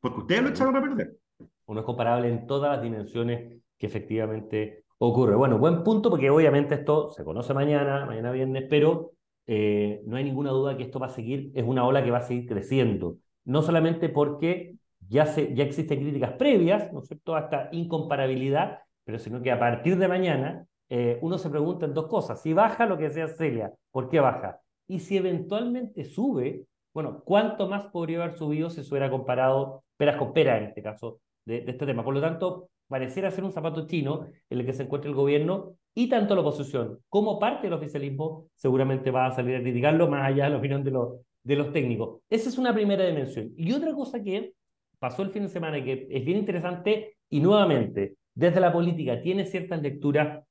Porque 0.01 0.21
ustedes 0.21 0.43
lo 0.43 0.49
echaron 0.49 0.77
a 0.77 0.81
perder. 0.81 1.19
Uno 1.67 1.81
es 1.81 1.87
comparable 1.87 2.29
en 2.29 2.47
todas 2.47 2.77
las 2.77 2.83
dimensiones 2.83 3.61
efectivamente 3.85 4.85
ocurre. 4.99 5.37
Bueno, 5.37 5.59
buen 5.59 5.83
punto 5.83 6.11
porque 6.11 6.31
obviamente 6.31 6.75
esto 6.75 7.11
se 7.11 7.25
conoce 7.25 7.55
mañana, 7.55 8.07
mañana 8.07 8.31
viernes, 8.31 8.65
pero 8.69 9.13
eh, 9.47 10.01
no 10.07 10.17
hay 10.17 10.25
ninguna 10.25 10.51
duda 10.51 10.77
que 10.77 10.85
esto 10.85 10.99
va 10.99 11.07
a 11.07 11.11
seguir, 11.11 11.51
es 11.55 11.65
una 11.65 11.87
ola 11.87 12.03
que 12.03 12.11
va 12.11 12.19
a 12.19 12.23
seguir 12.23 12.47
creciendo, 12.47 13.17
no 13.45 13.63
solamente 13.63 14.09
porque 14.09 14.77
ya, 15.09 15.27
se, 15.27 15.55
ya 15.55 15.65
existen 15.65 16.01
críticas 16.01 16.33
previas, 16.33 16.93
¿no 16.93 17.01
es 17.01 17.09
cierto?, 17.09 17.35
a 17.35 17.41
esta 17.41 17.69
incomparabilidad, 17.73 18.79
pero 19.05 19.19
sino 19.19 19.43
que 19.43 19.51
a 19.51 19.59
partir 19.59 19.99
de 19.99 20.09
mañana 20.09 20.67
eh, 20.89 21.19
uno 21.21 21.37
se 21.39 21.51
pregunta 21.51 21.85
en 21.87 21.95
dos 21.95 22.07
cosas. 22.07 22.41
Si 22.41 22.53
baja 22.53 22.87
lo 22.87 22.97
que 22.97 23.11
sea 23.11 23.29
Celia, 23.29 23.73
¿por 23.91 24.09
qué 24.09 24.21
baja? 24.21 24.61
Y 24.87 25.01
si 25.01 25.17
eventualmente 25.17 26.05
sube, 26.05 26.65
bueno, 26.95 27.23
¿cuánto 27.25 27.69
más 27.69 27.87
podría 27.87 28.23
haber 28.23 28.37
subido 28.37 28.71
si 28.71 28.83
se 28.83 28.91
hubiera 28.91 29.11
comparado 29.11 29.83
peras 29.97 30.17
con 30.17 30.33
peras 30.33 30.61
en 30.61 30.69
este 30.69 30.83
caso 30.83 31.21
de, 31.45 31.63
de 31.63 31.73
este 31.73 31.85
tema? 31.87 32.05
Por 32.05 32.15
lo 32.15 32.21
tanto, 32.21 32.69
pareciera 32.95 33.29
ser 33.33 33.43
un 33.43 33.51
zapato 33.51 33.89
chino 33.89 34.29
en 34.49 34.61
el 34.61 34.65
que 34.65 34.73
se 34.73 34.85
encuentra 34.85 35.11
el 35.11 35.17
gobierno 35.17 35.75
y 35.97 36.09
tanto 36.09 36.37
la 36.37 36.43
oposición 36.43 37.01
como 37.09 37.41
parte 37.41 37.67
del 37.67 37.73
oficialismo 37.73 38.47
seguramente 38.55 39.11
va 39.11 39.27
a 39.27 39.33
salir 39.33 39.57
a 39.57 39.63
criticarlo 39.63 40.09
más 40.09 40.29
allá 40.29 40.45
de 40.45 40.51
la 40.51 40.59
opinión 40.59 40.85
de 40.85 40.93
los, 40.93 41.17
de 41.43 41.57
los 41.57 41.73
técnicos. 41.73 42.21
Esa 42.31 42.51
es 42.51 42.57
una 42.57 42.73
primera 42.73 43.05
dimensión. 43.05 43.53
Y 43.57 43.73
otra 43.73 43.93
cosa 43.95 44.23
que 44.23 44.53
pasó 45.01 45.23
el 45.23 45.31
fin 45.31 45.43
de 45.43 45.49
semana 45.49 45.79
y 45.79 45.83
que 45.83 46.07
es 46.09 46.25
bien 46.25 46.39
interesante 46.39 47.17
y 47.29 47.41
nuevamente 47.41 48.15
desde 48.33 48.61
la 48.61 48.73
política 48.73 49.21
tiene 49.21 49.45
ciertas 49.45 49.83
lecturas 49.83 50.45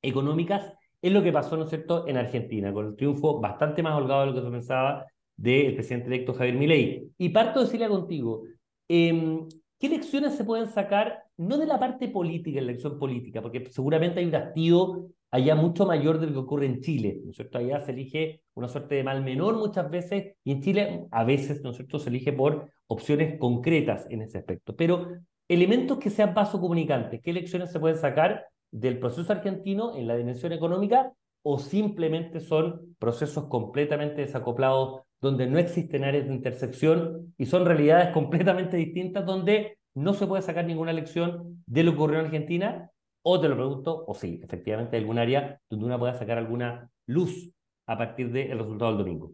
económicas 0.00 0.72
es 1.02 1.12
lo 1.12 1.22
que 1.22 1.30
pasó, 1.30 1.58
¿no 1.58 1.66
cierto?, 1.66 2.08
en 2.08 2.16
Argentina, 2.16 2.72
con 2.72 2.86
el 2.86 2.96
triunfo 2.96 3.38
bastante 3.38 3.82
más 3.82 3.94
holgado 3.94 4.22
de 4.22 4.26
lo 4.28 4.34
que 4.34 4.40
se 4.40 4.50
pensaba 4.50 5.04
del 5.36 5.74
presidente 5.74 6.06
electo 6.06 6.32
Javier 6.32 6.54
Milei. 6.54 7.12
Y 7.18 7.28
parto 7.28 7.62
de 7.62 7.86
contigo, 7.86 8.44
em, 8.88 9.46
¿qué 9.78 9.90
lecciones 9.90 10.36
se 10.36 10.44
pueden 10.44 10.68
sacar, 10.68 11.25
no 11.38 11.58
de 11.58 11.66
la 11.66 11.78
parte 11.78 12.08
política, 12.08 12.58
en 12.58 12.66
la 12.66 12.72
elección 12.72 12.98
política, 12.98 13.42
porque 13.42 13.64
seguramente 13.70 14.20
hay 14.20 14.26
un 14.26 14.34
hastío 14.34 15.08
allá 15.30 15.54
mucho 15.54 15.86
mayor 15.86 16.18
de 16.18 16.26
lo 16.26 16.32
que 16.32 16.38
ocurre 16.38 16.66
en 16.66 16.80
Chile, 16.80 17.20
¿no 17.24 17.30
es 17.30 17.36
cierto? 17.36 17.58
Allá 17.58 17.80
se 17.80 17.92
elige 17.92 18.42
una 18.54 18.68
suerte 18.68 18.94
de 18.94 19.04
mal 19.04 19.22
menor 19.22 19.56
muchas 19.56 19.90
veces, 19.90 20.34
y 20.44 20.52
en 20.52 20.62
Chile 20.62 21.06
a 21.10 21.24
veces, 21.24 21.62
¿no 21.62 21.70
es 21.70 21.76
cierto?, 21.76 21.98
se 21.98 22.08
elige 22.08 22.32
por 22.32 22.70
opciones 22.86 23.38
concretas 23.38 24.06
en 24.10 24.22
ese 24.22 24.38
aspecto. 24.38 24.74
Pero 24.76 25.08
elementos 25.48 25.98
que 25.98 26.10
sean 26.10 26.34
paso 26.34 26.60
comunicantes, 26.60 27.20
¿qué 27.22 27.32
lecciones 27.32 27.70
se 27.70 27.80
pueden 27.80 27.98
sacar 27.98 28.46
del 28.70 28.98
proceso 28.98 29.32
argentino 29.32 29.96
en 29.96 30.06
la 30.06 30.16
dimensión 30.16 30.52
económica 30.52 31.12
o 31.42 31.58
simplemente 31.58 32.40
son 32.40 32.96
procesos 32.98 33.46
completamente 33.46 34.22
desacoplados 34.22 35.02
donde 35.20 35.46
no 35.46 35.58
existen 35.58 36.04
áreas 36.04 36.26
de 36.26 36.34
intersección 36.34 37.34
y 37.38 37.46
son 37.46 37.64
realidades 37.64 38.12
completamente 38.12 38.76
distintas 38.76 39.24
donde 39.24 39.78
no 39.96 40.14
se 40.14 40.26
puede 40.26 40.42
sacar 40.42 40.64
ninguna 40.66 40.92
lección 40.92 41.64
de 41.66 41.82
lo 41.82 41.92
que 41.92 41.96
ocurrió 41.96 42.20
en 42.20 42.26
Argentina 42.26 42.90
o 43.22 43.40
te 43.40 43.48
lo 43.48 43.56
pregunto, 43.56 44.04
o 44.06 44.14
sí, 44.14 44.40
efectivamente 44.44 44.96
hay 44.96 45.02
algún 45.02 45.18
área 45.18 45.60
donde 45.68 45.86
uno 45.86 45.98
pueda 45.98 46.14
sacar 46.14 46.38
alguna 46.38 46.88
luz 47.06 47.50
a 47.86 47.98
partir 47.98 48.30
del 48.30 48.56
resultado 48.58 48.92
del 48.92 48.98
domingo. 48.98 49.32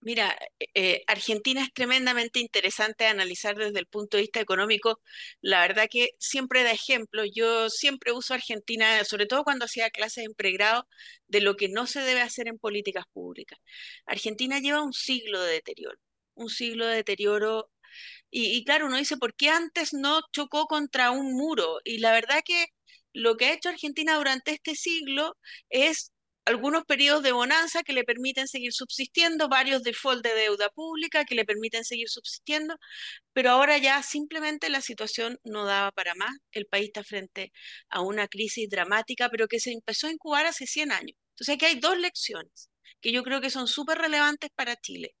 Mira, 0.00 0.36
eh, 0.74 1.02
Argentina 1.06 1.62
es 1.62 1.72
tremendamente 1.72 2.38
interesante 2.40 3.06
analizar 3.06 3.56
desde 3.56 3.78
el 3.78 3.86
punto 3.86 4.16
de 4.16 4.24
vista 4.24 4.40
económico. 4.40 5.00
La 5.40 5.60
verdad 5.60 5.86
que 5.90 6.10
siempre 6.18 6.62
da 6.62 6.72
ejemplo. 6.72 7.24
Yo 7.24 7.70
siempre 7.70 8.12
uso 8.12 8.34
Argentina, 8.34 9.02
sobre 9.04 9.26
todo 9.26 9.44
cuando 9.44 9.64
hacía 9.64 9.90
clases 9.90 10.26
en 10.26 10.34
pregrado, 10.34 10.86
de 11.28 11.40
lo 11.40 11.56
que 11.56 11.68
no 11.68 11.86
se 11.86 12.00
debe 12.00 12.20
hacer 12.20 12.48
en 12.48 12.58
políticas 12.58 13.04
públicas. 13.12 13.58
Argentina 14.06 14.60
lleva 14.60 14.82
un 14.82 14.92
siglo 14.92 15.40
de 15.42 15.52
deterioro, 15.52 15.98
un 16.34 16.50
siglo 16.50 16.86
de 16.86 16.96
deterioro. 16.96 17.70
Y, 18.34 18.56
y 18.56 18.64
claro, 18.64 18.86
uno 18.86 18.96
dice, 18.98 19.16
¿por 19.16 19.34
qué 19.36 19.48
antes 19.50 19.92
no 19.94 20.20
chocó 20.32 20.66
contra 20.66 21.10
un 21.12 21.34
muro? 21.34 21.78
Y 21.84 21.98
la 21.98 22.12
verdad 22.12 22.40
que 22.44 22.66
lo 23.12 23.36
que 23.36 23.46
ha 23.46 23.52
hecho 23.54 23.68
Argentina 23.70 24.16
durante 24.16 24.52
este 24.52 24.74
siglo 24.74 25.36
es 25.70 26.12
algunos 26.44 26.84
periodos 26.84 27.22
de 27.22 27.32
bonanza 27.32 27.82
que 27.82 27.92
le 27.92 28.04
permiten 28.04 28.48
seguir 28.48 28.72
subsistiendo, 28.72 29.48
varios 29.48 29.82
default 29.82 30.24
de 30.24 30.34
deuda 30.34 30.68
pública 30.70 31.24
que 31.24 31.34
le 31.34 31.44
permiten 31.44 31.84
seguir 31.84 32.08
subsistiendo, 32.10 32.76
pero 33.32 33.50
ahora 33.50 33.78
ya 33.78 34.02
simplemente 34.02 34.68
la 34.68 34.80
situación 34.82 35.38
no 35.44 35.64
daba 35.64 35.92
para 35.92 36.14
más. 36.14 36.32
El 36.52 36.66
país 36.66 36.86
está 36.88 37.04
frente 37.04 37.52
a 37.88 38.00
una 38.02 38.28
crisis 38.28 38.68
dramática, 38.68 39.28
pero 39.30 39.48
que 39.48 39.60
se 39.60 39.72
empezó 39.72 40.08
a 40.08 40.12
incubar 40.12 40.46
hace 40.46 40.66
100 40.66 40.92
años. 40.92 41.16
Entonces 41.30 41.54
aquí 41.56 41.66
hay 41.66 41.80
dos 41.80 41.98
lecciones 41.98 42.70
que 43.00 43.12
yo 43.12 43.22
creo 43.22 43.40
que 43.40 43.50
son 43.50 43.68
súper 43.68 43.98
relevantes 43.98 44.50
para 44.54 44.76
Chile. 44.76 45.14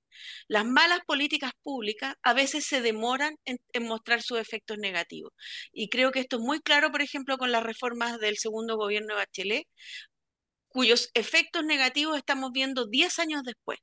Las 0.48 0.64
malas 0.64 1.00
políticas 1.06 1.52
públicas 1.62 2.14
a 2.22 2.34
veces 2.34 2.64
se 2.66 2.80
demoran 2.80 3.36
en, 3.44 3.58
mostrar 3.84 4.22
sus 4.22 4.38
efectos 4.38 4.78
negativos. 4.78 5.32
Y 5.72 5.88
creo 5.88 6.12
que 6.12 6.20
esto 6.20 6.36
es 6.36 6.42
muy 6.42 6.60
claro, 6.60 6.90
por 6.90 7.02
ejemplo, 7.02 7.38
con 7.38 7.52
las 7.52 7.62
reformas 7.62 8.18
del 8.20 8.36
segundo 8.38 8.76
gobierno 8.76 9.14
de 9.14 9.20
Bachelet, 9.20 9.66
cuyos 10.68 11.10
efectos 11.14 11.64
negativos 11.64 12.16
estamos 12.18 12.52
viendo 12.52 12.86
10 12.86 13.18
años 13.18 13.42
después, 13.44 13.78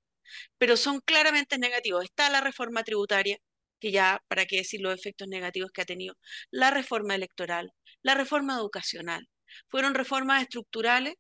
pero 0.58 0.78
son 0.78 1.02
claramente 1.02 1.58
negativos. 1.58 2.04
Está 2.06 2.30
la 2.30 2.42
reforma 2.42 2.84
tributaria, 2.84 3.38
que 3.80 3.92
ya, 3.92 4.22
para 4.28 4.46
qué 4.46 4.58
decir 4.58 4.82
los 4.82 4.94
efectos 4.96 5.28
negativos 5.28 5.72
que 5.72 5.82
ha 5.82 5.86
tenido, 5.86 6.16
la 6.52 6.72
reforma 6.72 7.16
electoral, 7.16 7.72
la 8.04 8.16
reforma 8.16 8.56
educacional. 8.56 9.28
Fueron 9.70 9.96
reformas 9.96 10.44
estructurales 10.44 11.16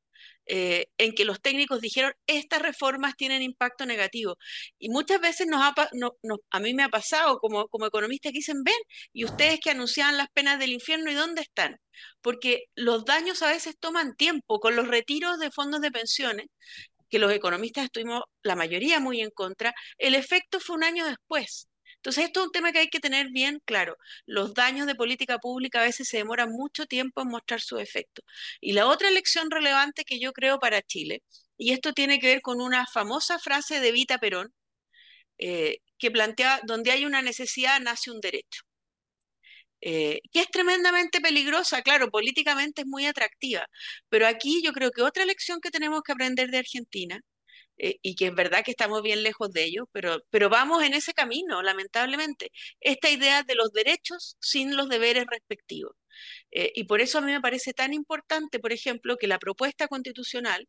eh, 0.53 0.87
en 0.97 1.13
que 1.13 1.23
los 1.23 1.41
técnicos 1.41 1.79
dijeron, 1.79 2.13
estas 2.27 2.61
reformas 2.61 3.15
tienen 3.15 3.41
impacto 3.41 3.85
negativo. 3.85 4.37
Y 4.79 4.89
muchas 4.89 5.21
veces 5.21 5.47
nos 5.47 5.61
ha, 5.61 5.73
no, 5.93 6.11
a 6.49 6.59
mí 6.59 6.73
me 6.73 6.83
ha 6.83 6.89
pasado 6.89 7.39
como, 7.39 7.69
como 7.69 7.85
economista 7.85 8.31
que 8.31 8.39
dicen, 8.39 8.61
ven, 8.65 8.75
y 9.13 9.23
ustedes 9.23 9.61
que 9.61 9.69
anunciaban 9.69 10.17
las 10.17 10.27
penas 10.33 10.59
del 10.59 10.73
infierno, 10.73 11.09
¿y 11.09 11.13
dónde 11.13 11.41
están? 11.41 11.79
Porque 12.21 12.65
los 12.75 13.05
daños 13.05 13.41
a 13.43 13.49
veces 13.49 13.77
toman 13.79 14.15
tiempo, 14.17 14.59
con 14.59 14.75
los 14.75 14.89
retiros 14.89 15.39
de 15.39 15.51
fondos 15.51 15.79
de 15.79 15.91
pensiones, 15.91 16.47
que 17.09 17.19
los 17.19 17.31
economistas 17.31 17.85
estuvimos 17.85 18.23
la 18.43 18.55
mayoría 18.57 18.99
muy 18.99 19.21
en 19.21 19.31
contra, 19.31 19.73
el 19.97 20.15
efecto 20.15 20.59
fue 20.59 20.75
un 20.75 20.83
año 20.83 21.05
después. 21.05 21.69
Entonces, 22.01 22.25
esto 22.25 22.41
es 22.41 22.45
un 22.47 22.51
tema 22.51 22.71
que 22.71 22.79
hay 22.79 22.89
que 22.89 22.99
tener 22.99 23.29
bien 23.29 23.61
claro. 23.63 23.95
Los 24.25 24.53
daños 24.55 24.87
de 24.87 24.95
política 24.95 25.37
pública 25.37 25.81
a 25.81 25.83
veces 25.83 26.07
se 26.07 26.17
demoran 26.17 26.49
mucho 26.51 26.87
tiempo 26.87 27.21
en 27.21 27.27
mostrar 27.29 27.61
su 27.61 27.77
efecto. 27.77 28.23
Y 28.59 28.73
la 28.73 28.87
otra 28.87 29.11
lección 29.11 29.51
relevante 29.51 30.03
que 30.03 30.19
yo 30.19 30.33
creo 30.33 30.59
para 30.59 30.81
Chile, 30.81 31.23
y 31.57 31.73
esto 31.73 31.93
tiene 31.93 32.19
que 32.19 32.27
ver 32.27 32.41
con 32.41 32.59
una 32.61 32.87
famosa 32.87 33.37
frase 33.39 33.79
de 33.79 33.91
Vita 33.91 34.17
Perón, 34.17 34.51
eh, 35.37 35.79
que 35.99 36.11
plantea, 36.11 36.61
donde 36.65 36.91
hay 36.91 37.05
una 37.05 37.21
necesidad, 37.21 37.79
nace 37.81 38.11
un 38.11 38.21
derecho. 38.21 38.63
Eh, 39.83 40.21
que 40.31 40.41
es 40.41 40.47
tremendamente 40.51 41.21
peligrosa, 41.21 41.81
claro, 41.81 42.09
políticamente 42.11 42.81
es 42.81 42.87
muy 42.87 43.07
atractiva, 43.07 43.67
pero 44.09 44.27
aquí 44.27 44.61
yo 44.63 44.73
creo 44.73 44.91
que 44.91 45.01
otra 45.01 45.25
lección 45.25 45.59
que 45.59 45.71
tenemos 45.71 46.01
que 46.03 46.11
aprender 46.11 46.51
de 46.51 46.59
Argentina 46.59 47.19
eh, 47.83 47.97
y 48.03 48.15
que 48.15 48.27
es 48.27 48.35
verdad 48.35 48.63
que 48.63 48.71
estamos 48.71 49.01
bien 49.01 49.23
lejos 49.23 49.51
de 49.51 49.63
ello, 49.65 49.89
pero, 49.91 50.19
pero 50.29 50.49
vamos 50.49 50.83
en 50.83 50.93
ese 50.93 51.13
camino, 51.13 51.63
lamentablemente. 51.63 52.51
Esta 52.79 53.09
idea 53.09 53.41
de 53.43 53.55
los 53.55 53.71
derechos 53.73 54.37
sin 54.39 54.75
los 54.77 54.87
deberes 54.87 55.25
respectivos. 55.27 55.95
Eh, 56.51 56.71
y 56.75 56.83
por 56.85 57.01
eso 57.01 57.17
a 57.17 57.21
mí 57.21 57.31
me 57.31 57.41
parece 57.41 57.73
tan 57.73 57.93
importante, 57.93 58.59
por 58.59 58.71
ejemplo, 58.71 59.17
que 59.17 59.27
la 59.27 59.39
propuesta 59.39 59.87
constitucional 59.87 60.67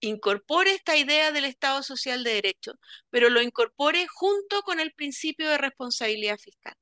incorpore 0.00 0.72
esta 0.72 0.96
idea 0.96 1.32
del 1.32 1.46
Estado 1.46 1.82
social 1.82 2.22
de 2.24 2.34
derecho, 2.34 2.74
pero 3.10 3.28
lo 3.30 3.42
incorpore 3.42 4.06
junto 4.08 4.62
con 4.62 4.80
el 4.80 4.92
principio 4.92 5.48
de 5.48 5.58
responsabilidad 5.58 6.38
fiscal. 6.38 6.74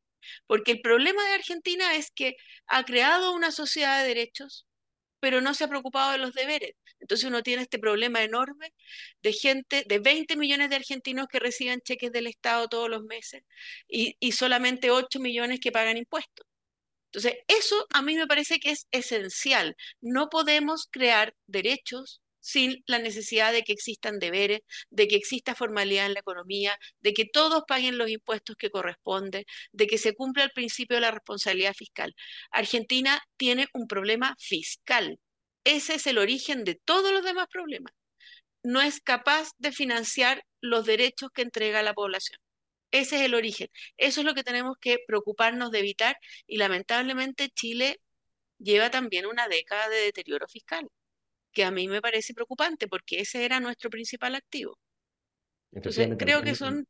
Porque 0.47 0.73
el 0.73 0.81
problema 0.83 1.25
de 1.25 1.35
Argentina 1.35 1.97
es 1.97 2.11
que 2.11 2.37
ha 2.67 2.85
creado 2.85 3.33
una 3.35 3.51
sociedad 3.53 4.03
de 4.03 4.09
derechos, 4.09 4.67
pero 5.25 5.41
no 5.41 5.55
se 5.55 5.65
ha 5.65 5.69
preocupado 5.69 6.13
de 6.13 6.19
los 6.19 6.35
deberes. 6.35 6.73
Entonces 7.01 7.27
uno 7.27 7.43
tiene 7.43 7.63
este 7.63 7.79
problema 7.79 8.23
enorme 8.23 8.75
de 9.23 9.33
gente, 9.33 9.83
de 9.89 9.99
20 9.99 10.37
millones 10.37 10.69
de 10.69 10.77
argentinos 10.77 11.29
que 11.29 11.39
reciben 11.39 11.81
cheques 11.81 12.13
del 12.13 12.27
Estado 12.27 12.69
todos 12.69 12.91
los 12.91 13.05
meses 13.05 13.43
y, 13.89 14.33
solamente 14.33 14.91
8 14.91 15.21
millones 15.21 15.61
que 15.61 15.73
pagan 15.73 15.97
impuestos. 15.97 16.47
Entonces, 17.07 17.37
eso 17.49 17.87
a 17.95 18.03
mí 18.03 18.17
me 18.17 18.27
parece 18.27 18.59
que 18.61 18.73
es 18.73 18.87
esencial. 18.91 19.77
No 20.03 20.29
podemos 20.29 20.89
crear 20.91 21.35
derechos 21.47 22.21
sin 22.45 22.85
la 22.87 22.99
necesidad 22.99 23.53
de 23.55 23.63
que 23.63 23.73
existan 23.73 24.19
deberes, 24.19 24.61
de 24.91 25.09
que 25.09 25.17
exista 25.17 25.55
formalidad 25.55 26.07
en 26.07 26.15
la 26.15 26.21
economía, 26.21 26.79
de 27.01 27.15
que 27.15 27.25
todos 27.25 27.65
paguen 27.67 27.97
los 27.97 28.11
impuestos 28.11 28.55
que 28.57 28.71
corresponden, 28.71 29.45
de 29.73 29.87
que 29.87 29.97
se 29.97 30.15
cumpla 30.15 30.45
el 30.45 30.51
principio 30.51 30.97
de 30.97 31.01
la 31.01 31.11
responsabilidad 31.11 31.73
fiscal. 31.73 32.15
Argentina 32.51 33.23
tiene 33.39 33.69
un 33.73 33.87
problema 33.89 34.37
fiscal. 34.39 35.19
Ese 35.65 35.95
es 35.95 36.07
el 36.07 36.19
origen 36.19 36.65
de 36.65 36.75
todos 36.75 37.13
los 37.13 37.25
demás 37.25 37.47
problemas. 37.51 37.95
No 38.63 38.83
es 38.83 39.01
capaz 39.01 39.51
de 39.59 39.73
financiar 39.73 40.45
los 40.61 40.85
derechos 40.85 41.31
que 41.35 41.43
entrega 41.43 41.83
la 41.83 41.95
población. 41.95 42.39
Ese 42.91 43.17
es 43.17 43.23
el 43.23 43.35
origen. 43.35 43.69
Eso 43.97 44.21
es 44.21 44.27
lo 44.27 44.35
que 44.35 44.45
tenemos 44.45 44.77
que 44.79 44.99
preocuparnos 45.07 45.71
de 45.71 45.79
evitar 45.81 46.19
y 46.47 46.59
lamentablemente 46.59 47.49
Chile 47.49 48.01
lleva 48.59 48.91
también 48.91 49.27
una 49.27 49.49
década 49.49 49.89
de 49.89 49.97
deterioro 49.97 50.47
fiscal 50.49 50.91
que 51.55 51.65
a 51.65 51.71
mí 51.71 51.89
me 51.89 52.03
parece 52.03 52.35
preocupante 52.35 52.89
porque 52.89 53.21
ese 53.21 53.45
era 53.45 53.61
nuestro 53.61 53.89
principal 53.89 54.35
activo. 54.35 54.79
Entonces, 55.73 56.15
creo 56.19 56.43
que 56.43 56.55
son 56.55 56.87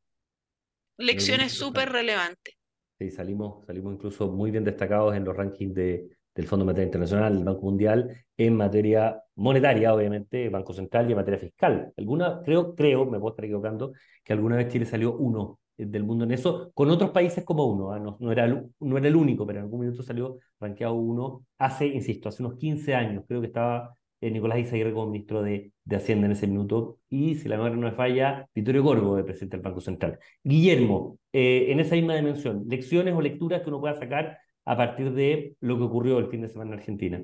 lecciones 0.98 1.52
súper 1.52 1.90
relevantes. 1.90 2.54
Sí, 2.98 3.10
salimos, 3.10 3.64
salimos 3.66 3.94
incluso 3.94 4.30
muy 4.30 4.50
bien 4.50 4.64
destacados 4.64 5.16
en 5.16 5.24
los 5.24 5.36
rankings 5.36 5.74
de, 5.74 6.08
del 6.34 6.46
Fondo 6.46 6.64
Monetario 6.64 6.86
Internacional, 6.86 7.34
del 7.34 7.44
Banco 7.44 7.62
Mundial, 7.62 8.24
en 8.36 8.56
materia 8.56 9.20
monetaria, 9.36 9.94
obviamente, 9.94 10.48
Banco 10.48 10.72
Central 10.72 11.08
y 11.08 11.12
en 11.12 11.16
materia 11.16 11.38
fiscal. 11.38 11.92
Alguna, 11.96 12.40
creo, 12.44 12.74
creo, 12.74 13.04
me 13.06 13.18
puedo 13.18 13.32
estar 13.32 13.44
equivocando, 13.44 13.92
que 14.22 14.32
alguna 14.32 14.56
vez 14.56 14.68
Chile 14.68 14.84
salió 14.84 15.16
uno 15.16 15.60
eh, 15.76 15.86
del 15.86 16.04
mundo 16.04 16.24
en 16.24 16.32
eso, 16.32 16.70
con 16.72 16.90
otros 16.90 17.10
países 17.10 17.44
como 17.44 17.66
uno, 17.66 17.92
¿ah? 17.92 17.98
no, 17.98 18.16
no, 18.20 18.30
era, 18.30 18.46
no 18.46 18.98
era 18.98 19.08
el 19.08 19.16
único, 19.16 19.46
pero 19.46 19.58
en 19.58 19.64
algún 19.64 19.80
minuto 19.80 20.02
salió 20.02 20.38
rankeado 20.60 20.94
uno 20.94 21.44
hace, 21.58 21.86
insisto, 21.86 22.28
hace 22.28 22.42
unos 22.44 22.58
15 22.58 22.94
años, 22.94 23.24
creo 23.26 23.40
que 23.40 23.48
estaba 23.48 23.96
eh, 24.24 24.30
Nicolás 24.30 24.58
Izaguirre 24.58 24.92
como 24.92 25.10
ministro 25.10 25.42
de, 25.42 25.72
de, 25.84 25.96
Hacienda 25.96 26.26
en 26.26 26.32
ese 26.32 26.46
minuto, 26.46 26.98
y 27.10 27.34
si 27.34 27.48
la 27.48 27.56
memoria 27.56 27.76
no 27.76 27.82
me 27.82 27.92
falla, 27.92 28.48
Vittorio 28.54 28.82
Gorgo, 28.82 29.16
de 29.16 29.24
presidente 29.24 29.58
del 29.58 29.64
Banco 29.64 29.80
Central. 29.80 30.18
Guillermo, 30.42 31.18
eh, 31.32 31.66
en 31.68 31.80
esa 31.80 31.94
misma 31.94 32.16
dimensión, 32.16 32.64
lecciones 32.66 33.14
o 33.14 33.20
lecturas 33.20 33.60
que 33.62 33.68
uno 33.68 33.80
pueda 33.80 33.94
sacar 33.94 34.38
a 34.64 34.76
partir 34.76 35.12
de 35.12 35.56
lo 35.60 35.76
que 35.76 35.84
ocurrió 35.84 36.18
el 36.18 36.28
fin 36.28 36.40
de 36.40 36.48
semana 36.48 36.72
en 36.72 36.78
Argentina. 36.78 37.22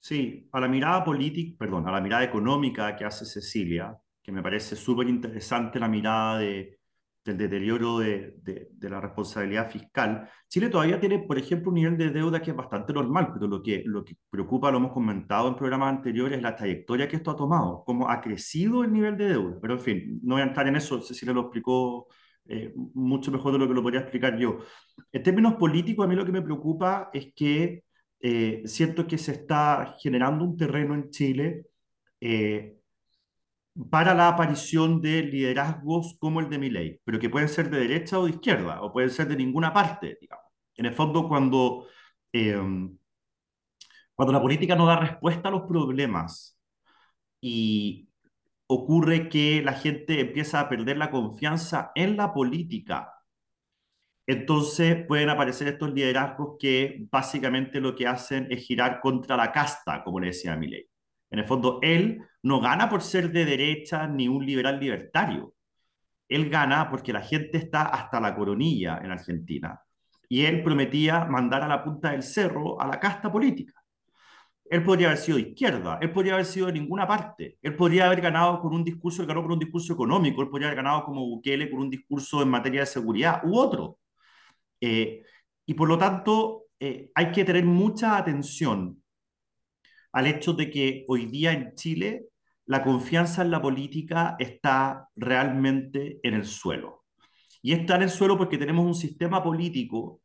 Sí, 0.00 0.48
a 0.50 0.60
la 0.60 0.66
mirada 0.66 1.04
política, 1.04 1.54
perdón, 1.58 1.86
a 1.86 1.92
la 1.92 2.00
mirada 2.00 2.24
económica 2.24 2.96
que 2.96 3.04
hace 3.04 3.24
Cecilia, 3.24 3.96
que 4.20 4.32
me 4.32 4.42
parece 4.42 4.74
súper 4.74 5.08
interesante 5.08 5.78
la 5.78 5.88
mirada 5.88 6.38
de, 6.38 6.79
del 7.30 7.50
deterioro 7.50 7.98
de, 7.98 8.36
de, 8.42 8.90
la 8.90 9.00
responsabilidad 9.00 9.70
fiscal, 9.70 10.28
Chile 10.48 10.68
todavía 10.68 10.98
tiene, 11.00 11.20
por 11.20 11.38
ejemplo, 11.38 11.70
un 11.70 11.74
nivel 11.76 11.96
de 11.96 12.10
deuda 12.10 12.40
que 12.42 12.50
es 12.50 12.56
bastante 12.56 12.92
normal, 12.92 13.30
pero 13.34 13.46
lo 13.46 13.62
que, 13.62 13.82
lo 13.86 14.04
que 14.04 14.16
preocupa, 14.28 14.70
lo 14.70 14.78
hemos 14.78 14.92
comentado 14.92 15.48
en 15.48 15.56
programas 15.56 15.96
anteriores, 15.96 16.38
es 16.38 16.42
la 16.42 16.56
trayectoria 16.56 17.08
que 17.08 17.16
esto 17.16 17.30
ha 17.30 17.36
tomado, 17.36 17.82
cómo 17.84 18.08
ha 18.08 18.20
crecido 18.20 18.84
el 18.84 18.92
nivel 18.92 19.16
de 19.16 19.28
deuda. 19.28 19.58
Pero 19.60 19.74
en 19.74 19.80
fin, 19.80 20.20
no 20.22 20.34
voy 20.34 20.42
a 20.42 20.46
entrar 20.46 20.66
en 20.68 20.76
eso, 20.76 21.00
Cecilia 21.00 21.34
lo 21.34 21.42
explicó 21.42 22.08
eh, 22.46 22.72
mucho 22.94 23.30
mejor 23.30 23.52
de 23.52 23.58
lo 23.58 23.68
que 23.68 23.74
lo 23.74 23.82
podría 23.82 24.00
explicar 24.00 24.36
yo. 24.36 24.58
En 25.12 25.22
términos 25.22 25.54
políticos, 25.54 26.04
a 26.04 26.08
mí 26.08 26.16
lo 26.16 26.24
que 26.24 26.32
me 26.32 26.42
preocupa 26.42 27.10
es 27.12 27.32
que 27.34 27.84
eh, 28.20 28.62
siento 28.66 29.06
que 29.06 29.18
se 29.18 29.32
está 29.32 29.96
generando 29.98 30.44
un 30.44 30.56
terreno 30.56 30.94
en 30.94 31.10
Chile 31.10 31.66
eh, 32.20 32.79
para 33.90 34.14
la 34.14 34.28
aparición 34.28 35.00
de 35.00 35.22
liderazgos 35.22 36.16
como 36.18 36.40
el 36.40 36.50
de 36.50 36.58
Milei, 36.58 37.00
pero 37.04 37.18
que 37.18 37.30
pueden 37.30 37.48
ser 37.48 37.70
de 37.70 37.78
derecha 37.80 38.18
o 38.18 38.24
de 38.24 38.30
izquierda, 38.32 38.82
o 38.82 38.92
pueden 38.92 39.10
ser 39.10 39.28
de 39.28 39.36
ninguna 39.36 39.72
parte, 39.72 40.18
digamos. 40.20 40.46
En 40.76 40.86
el 40.86 40.94
fondo, 40.94 41.28
cuando, 41.28 41.86
cuando 44.14 44.32
la 44.32 44.42
política 44.42 44.76
no 44.76 44.86
da 44.86 44.98
respuesta 44.98 45.48
a 45.48 45.52
los 45.52 45.62
problemas 45.62 46.58
y 47.40 48.08
ocurre 48.66 49.28
que 49.28 49.62
la 49.62 49.72
gente 49.74 50.20
empieza 50.20 50.60
a 50.60 50.68
perder 50.68 50.96
la 50.98 51.10
confianza 51.10 51.92
en 51.94 52.16
la 52.16 52.32
política. 52.32 53.12
Entonces 54.26 55.06
pueden 55.06 55.30
aparecer 55.30 55.68
estos 55.68 55.92
liderazgos 55.92 56.56
que 56.58 57.06
básicamente 57.10 57.80
lo 57.80 57.94
que 57.96 58.06
hacen 58.06 58.46
es 58.50 58.64
girar 58.64 59.00
contra 59.00 59.36
la 59.36 59.52
casta, 59.52 60.04
como 60.04 60.20
le 60.20 60.28
decía 60.28 60.56
Milei. 60.56 60.89
En 61.30 61.38
el 61.38 61.44
fondo, 61.44 61.78
él 61.82 62.22
no 62.42 62.60
gana 62.60 62.88
por 62.88 63.02
ser 63.02 63.30
de 63.30 63.44
derecha 63.44 64.06
ni 64.06 64.28
un 64.28 64.44
liberal 64.44 64.80
libertario. 64.80 65.54
Él 66.28 66.48
gana 66.50 66.88
porque 66.90 67.12
la 67.12 67.22
gente 67.22 67.58
está 67.58 67.86
hasta 67.86 68.20
la 68.20 68.34
coronilla 68.34 69.00
en 69.02 69.10
Argentina. 69.10 69.80
Y 70.28 70.44
él 70.44 70.62
prometía 70.62 71.24
mandar 71.24 71.62
a 71.62 71.68
la 71.68 71.82
punta 71.82 72.12
del 72.12 72.22
cerro 72.22 72.80
a 72.80 72.86
la 72.86 73.00
casta 73.00 73.30
política. 73.30 73.74
Él 74.70 74.84
podría 74.84 75.08
haber 75.08 75.18
sido 75.18 75.36
de 75.36 75.48
izquierda, 75.48 75.98
él 76.00 76.12
podría 76.12 76.34
haber 76.34 76.46
sido 76.46 76.66
de 76.66 76.74
ninguna 76.74 77.04
parte, 77.04 77.58
él 77.60 77.74
podría 77.74 78.06
haber 78.06 78.20
ganado 78.20 78.60
con 78.60 78.72
un 78.72 78.84
discurso, 78.84 79.26
ganó 79.26 79.42
por 79.42 79.50
un 79.50 79.58
discurso 79.58 79.92
económico, 79.94 80.42
él 80.42 80.48
podría 80.48 80.68
haber 80.68 80.76
ganado 80.76 81.04
como 81.04 81.26
Bukele 81.26 81.68
con 81.68 81.80
un 81.80 81.90
discurso 81.90 82.40
en 82.40 82.50
materia 82.50 82.80
de 82.80 82.86
seguridad 82.86 83.40
u 83.44 83.58
otro. 83.58 83.98
Eh, 84.80 85.24
y 85.66 85.74
por 85.74 85.88
lo 85.88 85.98
tanto, 85.98 86.66
eh, 86.78 87.10
hay 87.14 87.32
que 87.32 87.44
tener 87.44 87.64
mucha 87.64 88.16
atención 88.16 88.99
al 90.12 90.26
hecho 90.26 90.52
de 90.52 90.70
que 90.70 91.04
hoy 91.08 91.26
día 91.26 91.52
en 91.52 91.74
Chile 91.74 92.26
la 92.66 92.84
confianza 92.84 93.42
en 93.42 93.50
la 93.50 93.60
política 93.60 94.36
está 94.38 95.08
realmente 95.16 96.20
en 96.22 96.34
el 96.34 96.44
suelo. 96.44 97.04
Y 97.62 97.72
está 97.72 97.96
en 97.96 98.02
el 98.02 98.10
suelo 98.10 98.38
porque 98.38 98.58
tenemos 98.58 98.86
un 98.86 98.94
sistema 98.94 99.42
político, 99.42 100.20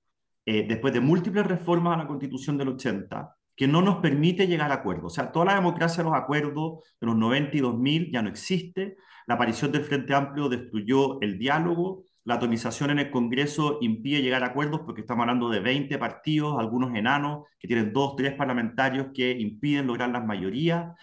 eh, 0.46 0.66
después 0.68 0.94
de 0.94 1.00
múltiples 1.00 1.46
reformas 1.46 1.96
a 1.96 2.04
la 2.04 2.08
Constitución 2.08 2.58
del 2.58 2.70
80, 2.70 3.36
que 3.56 3.68
no 3.68 3.82
nos 3.82 3.98
permite 3.98 4.48
llegar 4.48 4.72
a 4.72 4.76
acuerdos. 4.76 5.14
O 5.14 5.16
sea, 5.16 5.32
toda 5.32 5.46
la 5.46 5.56
democracia 5.56 6.04
de 6.04 6.10
los 6.10 6.18
acuerdos 6.18 6.84
de 7.00 7.08
los 7.08 7.16
90 7.16 7.58
y 7.58 7.60
2000 7.62 8.12
ya 8.12 8.22
no 8.22 8.30
existe. 8.30 8.98
La 9.28 9.36
aparición 9.36 9.72
del 9.72 9.84
Frente 9.84 10.14
Amplio 10.14 10.48
destruyó 10.50 11.20
el 11.22 11.40
diálogo. 11.40 12.04
La 12.26 12.36
atomización 12.36 12.90
en 12.90 13.00
el 13.00 13.12
Congreso 13.12 13.78
impide 13.82 14.22
llegar 14.22 14.44
a 14.44 14.48
acuerdos 14.48 14.82
porque 14.84 15.02
estamos 15.02 15.24
hablando 15.24 15.50
de 15.50 15.60
20 15.60 15.98
partidos, 16.00 16.58
algunos 16.60 16.96
enanos, 16.96 17.48
que 17.60 17.68
tienen 17.68 17.94
dos, 17.94 18.16
tres 18.16 18.34
parlamentarios 18.34 19.08
que 19.14 19.32
impiden 19.32 19.88
lograr 19.88 20.10
las 20.10 20.26
mayorías. 20.26 20.94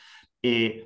Eh, 0.43 0.85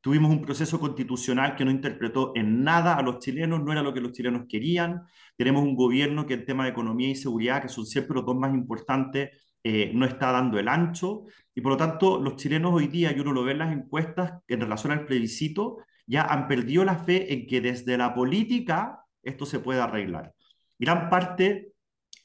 tuvimos 0.00 0.30
un 0.30 0.42
proceso 0.42 0.78
constitucional 0.78 1.56
que 1.56 1.64
no 1.64 1.72
interpretó 1.72 2.32
en 2.36 2.62
nada 2.62 2.94
a 2.94 3.02
los 3.02 3.18
chilenos, 3.18 3.62
no 3.62 3.72
era 3.72 3.82
lo 3.82 3.92
que 3.92 4.00
los 4.00 4.12
chilenos 4.12 4.44
querían. 4.48 5.02
Tenemos 5.36 5.64
un 5.64 5.74
gobierno 5.74 6.26
que 6.26 6.34
en 6.34 6.46
tema 6.46 6.64
de 6.64 6.70
economía 6.70 7.08
y 7.08 7.16
seguridad, 7.16 7.60
que 7.60 7.68
son 7.68 7.86
siempre 7.86 8.14
los 8.14 8.24
dos 8.24 8.36
más 8.36 8.54
importantes, 8.54 9.30
eh, 9.64 9.90
no 9.92 10.06
está 10.06 10.30
dando 10.30 10.60
el 10.60 10.68
ancho 10.68 11.24
y 11.52 11.60
por 11.60 11.72
lo 11.72 11.76
tanto 11.76 12.20
los 12.20 12.36
chilenos 12.36 12.72
hoy 12.72 12.86
día, 12.86 13.10
y 13.10 13.18
uno 13.18 13.32
lo 13.32 13.42
ve 13.42 13.52
en 13.52 13.58
las 13.58 13.72
encuestas 13.72 14.34
en 14.46 14.60
relación 14.60 14.92
al 14.92 15.06
plebiscito, 15.06 15.78
ya 16.06 16.22
han 16.22 16.46
perdido 16.46 16.84
la 16.84 16.96
fe 16.98 17.32
en 17.32 17.48
que 17.48 17.60
desde 17.60 17.98
la 17.98 18.14
política 18.14 19.05
esto 19.26 19.46
se 19.46 19.58
puede 19.60 19.80
arreglar. 19.80 20.32
Gran 20.78 21.10
parte, 21.10 21.72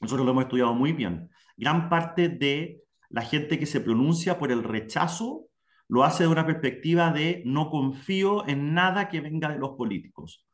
nosotros 0.00 0.24
lo 0.24 0.32
hemos 0.32 0.44
estudiado 0.44 0.74
muy 0.74 0.92
bien, 0.92 1.30
gran 1.56 1.88
parte 1.88 2.28
de 2.28 2.82
la 3.10 3.22
gente 3.22 3.58
que 3.58 3.66
se 3.66 3.80
pronuncia 3.80 4.38
por 4.38 4.50
el 4.50 4.64
rechazo 4.64 5.46
lo 5.88 6.04
hace 6.04 6.22
de 6.22 6.30
una 6.30 6.46
perspectiva 6.46 7.12
de 7.12 7.42
no 7.44 7.68
confío 7.68 8.48
en 8.48 8.72
nada 8.72 9.10
que 9.10 9.20
venga 9.20 9.50
de 9.50 9.58
los 9.58 9.72
políticos. 9.76 10.46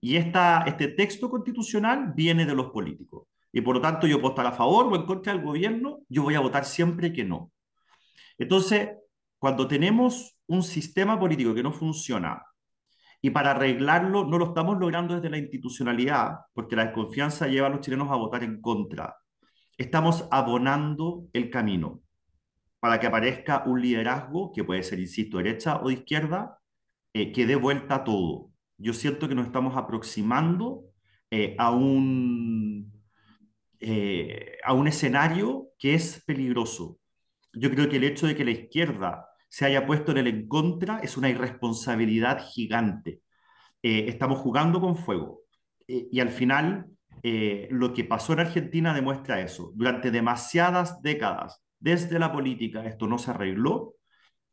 Y 0.00 0.16
esta, 0.16 0.64
este 0.66 0.88
texto 0.88 1.28
constitucional 1.28 2.12
viene 2.14 2.46
de 2.46 2.54
los 2.54 2.70
políticos 2.70 3.28
y 3.52 3.60
por 3.60 3.74
lo 3.74 3.80
tanto 3.80 4.06
yo 4.06 4.20
puedo 4.20 4.34
estar 4.34 4.46
a 4.46 4.52
favor 4.52 4.86
o 4.86 4.96
en 4.96 5.04
contra 5.04 5.32
del 5.32 5.42
gobierno, 5.42 6.00
yo 6.08 6.22
voy 6.22 6.34
a 6.34 6.40
votar 6.40 6.64
siempre 6.64 7.12
que 7.12 7.24
no. 7.24 7.52
Entonces, 8.38 8.90
cuando 9.38 9.66
tenemos 9.66 10.36
un 10.46 10.62
sistema 10.62 11.18
político 11.18 11.54
que 11.54 11.62
no 11.62 11.72
funciona 11.72 12.42
y 13.20 13.30
para 13.30 13.52
arreglarlo 13.52 14.24
no 14.24 14.38
lo 14.38 14.46
estamos 14.46 14.78
logrando 14.78 15.14
desde 15.14 15.30
la 15.30 15.38
institucionalidad, 15.38 16.38
porque 16.52 16.76
la 16.76 16.86
desconfianza 16.86 17.46
lleva 17.46 17.66
a 17.68 17.70
los 17.70 17.80
chilenos 17.80 18.10
a 18.10 18.16
votar 18.16 18.44
en 18.44 18.60
contra, 18.60 19.16
estamos 19.76 20.26
abonando 20.30 21.26
el 21.32 21.50
camino 21.50 22.02
para 22.80 23.00
que 23.00 23.06
aparezca 23.06 23.64
un 23.66 23.80
liderazgo 23.80 24.52
que 24.52 24.64
puede 24.64 24.82
ser, 24.82 25.00
insisto, 25.00 25.38
derecha 25.38 25.80
o 25.82 25.88
de 25.88 25.94
izquierda, 25.94 26.58
eh, 27.12 27.32
que 27.32 27.46
dé 27.46 27.56
vuelta 27.56 27.96
a 27.96 28.04
todo. 28.04 28.50
Yo 28.78 28.92
siento 28.92 29.28
que 29.28 29.34
nos 29.34 29.46
estamos 29.46 29.76
aproximando 29.76 30.84
eh, 31.30 31.56
a 31.58 31.70
un 31.70 32.92
eh, 33.80 34.58
a 34.64 34.72
un 34.72 34.88
escenario 34.88 35.68
que 35.78 35.94
es 35.94 36.22
peligroso. 36.26 36.98
Yo 37.52 37.70
creo 37.70 37.88
que 37.88 37.96
el 37.96 38.04
hecho 38.04 38.26
de 38.26 38.34
que 38.36 38.44
la 38.44 38.50
izquierda 38.52 39.25
se 39.48 39.66
haya 39.66 39.86
puesto 39.86 40.12
en 40.12 40.18
el 40.18 40.26
en 40.28 40.48
contra 40.48 40.98
es 41.00 41.16
una 41.16 41.28
irresponsabilidad 41.28 42.44
gigante. 42.48 43.22
Eh, 43.82 44.06
estamos 44.08 44.38
jugando 44.38 44.80
con 44.80 44.96
fuego. 44.96 45.42
Eh, 45.88 46.08
y 46.10 46.20
al 46.20 46.30
final, 46.30 46.86
lo 47.70 47.92
que 47.92 48.04
pasó 48.04 48.34
en 48.34 48.40
Argentina 48.40 48.94
demuestra 48.94 49.40
eso. 49.40 49.72
Durante 49.74 50.12
demasiadas 50.12 51.02
décadas, 51.02 51.60
desde 51.80 52.20
la 52.20 52.30
política, 52.32 52.84
esto 52.84 53.08
no 53.08 53.18
se 53.18 53.32
arregló. 53.32 53.94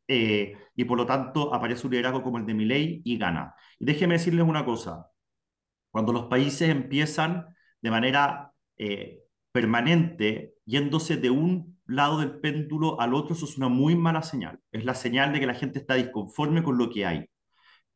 y 0.08 0.84
por 0.84 0.98
lo 0.98 1.06
tanto 1.06 1.54
aparece 1.54 1.86
un 1.86 1.92
liderazgo 1.92 2.22
como 2.22 2.38
el 2.38 2.46
de 2.46 2.54
Milei 2.54 3.02
y 3.04 3.16
gana. 3.16 3.54
Y 3.78 3.84
déjeme 3.84 4.14
decirles 4.14 4.44
una 4.46 4.64
cosa. 4.64 5.06
Cuando 5.94 6.12
los 6.12 6.24
países 6.24 6.68
empiezan 6.70 7.54
de 7.80 7.90
manera 7.90 8.52
eh, 8.76 9.20
permanente 9.52 10.54
yéndose 10.64 11.18
de 11.18 11.30
un 11.30 11.73
lado 11.86 12.18
del 12.18 12.40
péndulo 12.40 13.00
al 13.00 13.14
otro, 13.14 13.34
eso 13.34 13.44
es 13.44 13.56
una 13.56 13.68
muy 13.68 13.96
mala 13.96 14.22
señal. 14.22 14.60
Es 14.72 14.84
la 14.84 14.94
señal 14.94 15.32
de 15.32 15.40
que 15.40 15.46
la 15.46 15.54
gente 15.54 15.78
está 15.78 15.94
disconforme 15.94 16.62
con 16.62 16.78
lo 16.78 16.90
que 16.90 17.06
hay. 17.06 17.26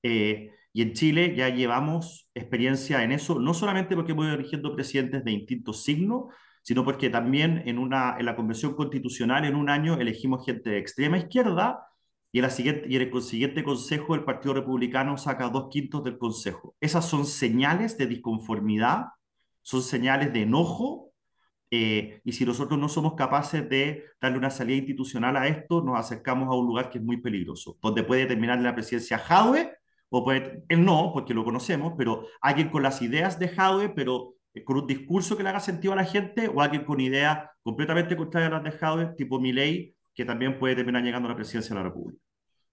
Eh, 0.02 0.50
y 0.72 0.82
en 0.82 0.92
Chile 0.92 1.34
ya 1.36 1.48
llevamos 1.48 2.30
experiencia 2.34 3.02
en 3.02 3.12
eso, 3.12 3.40
no 3.40 3.54
solamente 3.54 3.94
porque 3.96 4.12
hemos 4.12 4.26
ido 4.26 4.34
eligiendo 4.34 4.74
presidentes 4.74 5.24
de 5.24 5.30
distintos 5.30 5.82
signos, 5.82 6.34
sino 6.62 6.84
porque 6.84 7.10
también 7.10 7.62
en, 7.66 7.78
una, 7.78 8.16
en 8.18 8.26
la 8.26 8.36
Convención 8.36 8.74
Constitucional 8.74 9.44
en 9.44 9.56
un 9.56 9.70
año 9.70 9.98
elegimos 9.98 10.44
gente 10.44 10.70
de 10.70 10.78
extrema 10.78 11.18
izquierda 11.18 11.86
y 12.30 12.38
en, 12.38 12.42
la 12.42 12.50
siguiente, 12.50 12.86
y 12.88 12.96
en 12.96 13.02
el 13.02 13.22
siguiente 13.22 13.64
Consejo 13.64 14.14
el 14.14 14.24
Partido 14.24 14.54
Republicano 14.54 15.16
saca 15.16 15.48
dos 15.48 15.68
quintos 15.70 16.04
del 16.04 16.18
Consejo. 16.18 16.76
Esas 16.80 17.08
son 17.08 17.24
señales 17.24 17.96
de 17.96 18.06
disconformidad 18.06 19.06
son 19.68 19.82
señales 19.82 20.32
de 20.32 20.42
enojo 20.42 21.07
eh, 21.70 22.20
y 22.24 22.32
si 22.32 22.44
nosotros 22.46 22.78
no 22.78 22.88
somos 22.88 23.14
capaces 23.14 23.68
de 23.68 24.04
darle 24.20 24.38
una 24.38 24.50
salida 24.50 24.78
institucional 24.78 25.36
a 25.36 25.48
esto, 25.48 25.82
nos 25.82 25.98
acercamos 25.98 26.48
a 26.48 26.54
un 26.54 26.66
lugar 26.66 26.90
que 26.90 26.98
es 26.98 27.04
muy 27.04 27.18
peligroso, 27.18 27.76
donde 27.82 28.02
puede 28.02 28.26
terminar 28.26 28.60
la 28.60 28.74
presidencia 28.74 29.18
Jadwe, 29.18 29.76
o 30.10 30.24
puede, 30.24 30.62
él 30.68 30.84
no, 30.84 31.10
porque 31.12 31.34
lo 31.34 31.44
conocemos, 31.44 31.92
pero 31.98 32.26
alguien 32.40 32.70
con 32.70 32.82
las 32.82 33.02
ideas 33.02 33.38
de 33.38 33.48
Jadwe, 33.48 33.90
pero 33.90 34.34
eh, 34.54 34.64
con 34.64 34.78
un 34.78 34.86
discurso 34.86 35.36
que 35.36 35.42
le 35.42 35.50
haga 35.50 35.60
sentido 35.60 35.92
a 35.92 35.96
la 35.96 36.04
gente, 36.04 36.48
o 36.48 36.62
alguien 36.62 36.84
con 36.84 37.00
ideas 37.00 37.50
completamente 37.62 38.16
contrarias 38.16 38.50
a 38.50 38.54
las 38.54 38.64
de 38.64 38.70
Jadwe, 38.72 39.14
tipo 39.16 39.38
Milei, 39.38 39.94
que 40.14 40.24
también 40.24 40.58
puede 40.58 40.76
terminar 40.76 41.02
llegando 41.02 41.28
a 41.28 41.32
la 41.32 41.36
presidencia 41.36 41.74
de 41.74 41.82
la 41.82 41.88
República. 41.88 42.22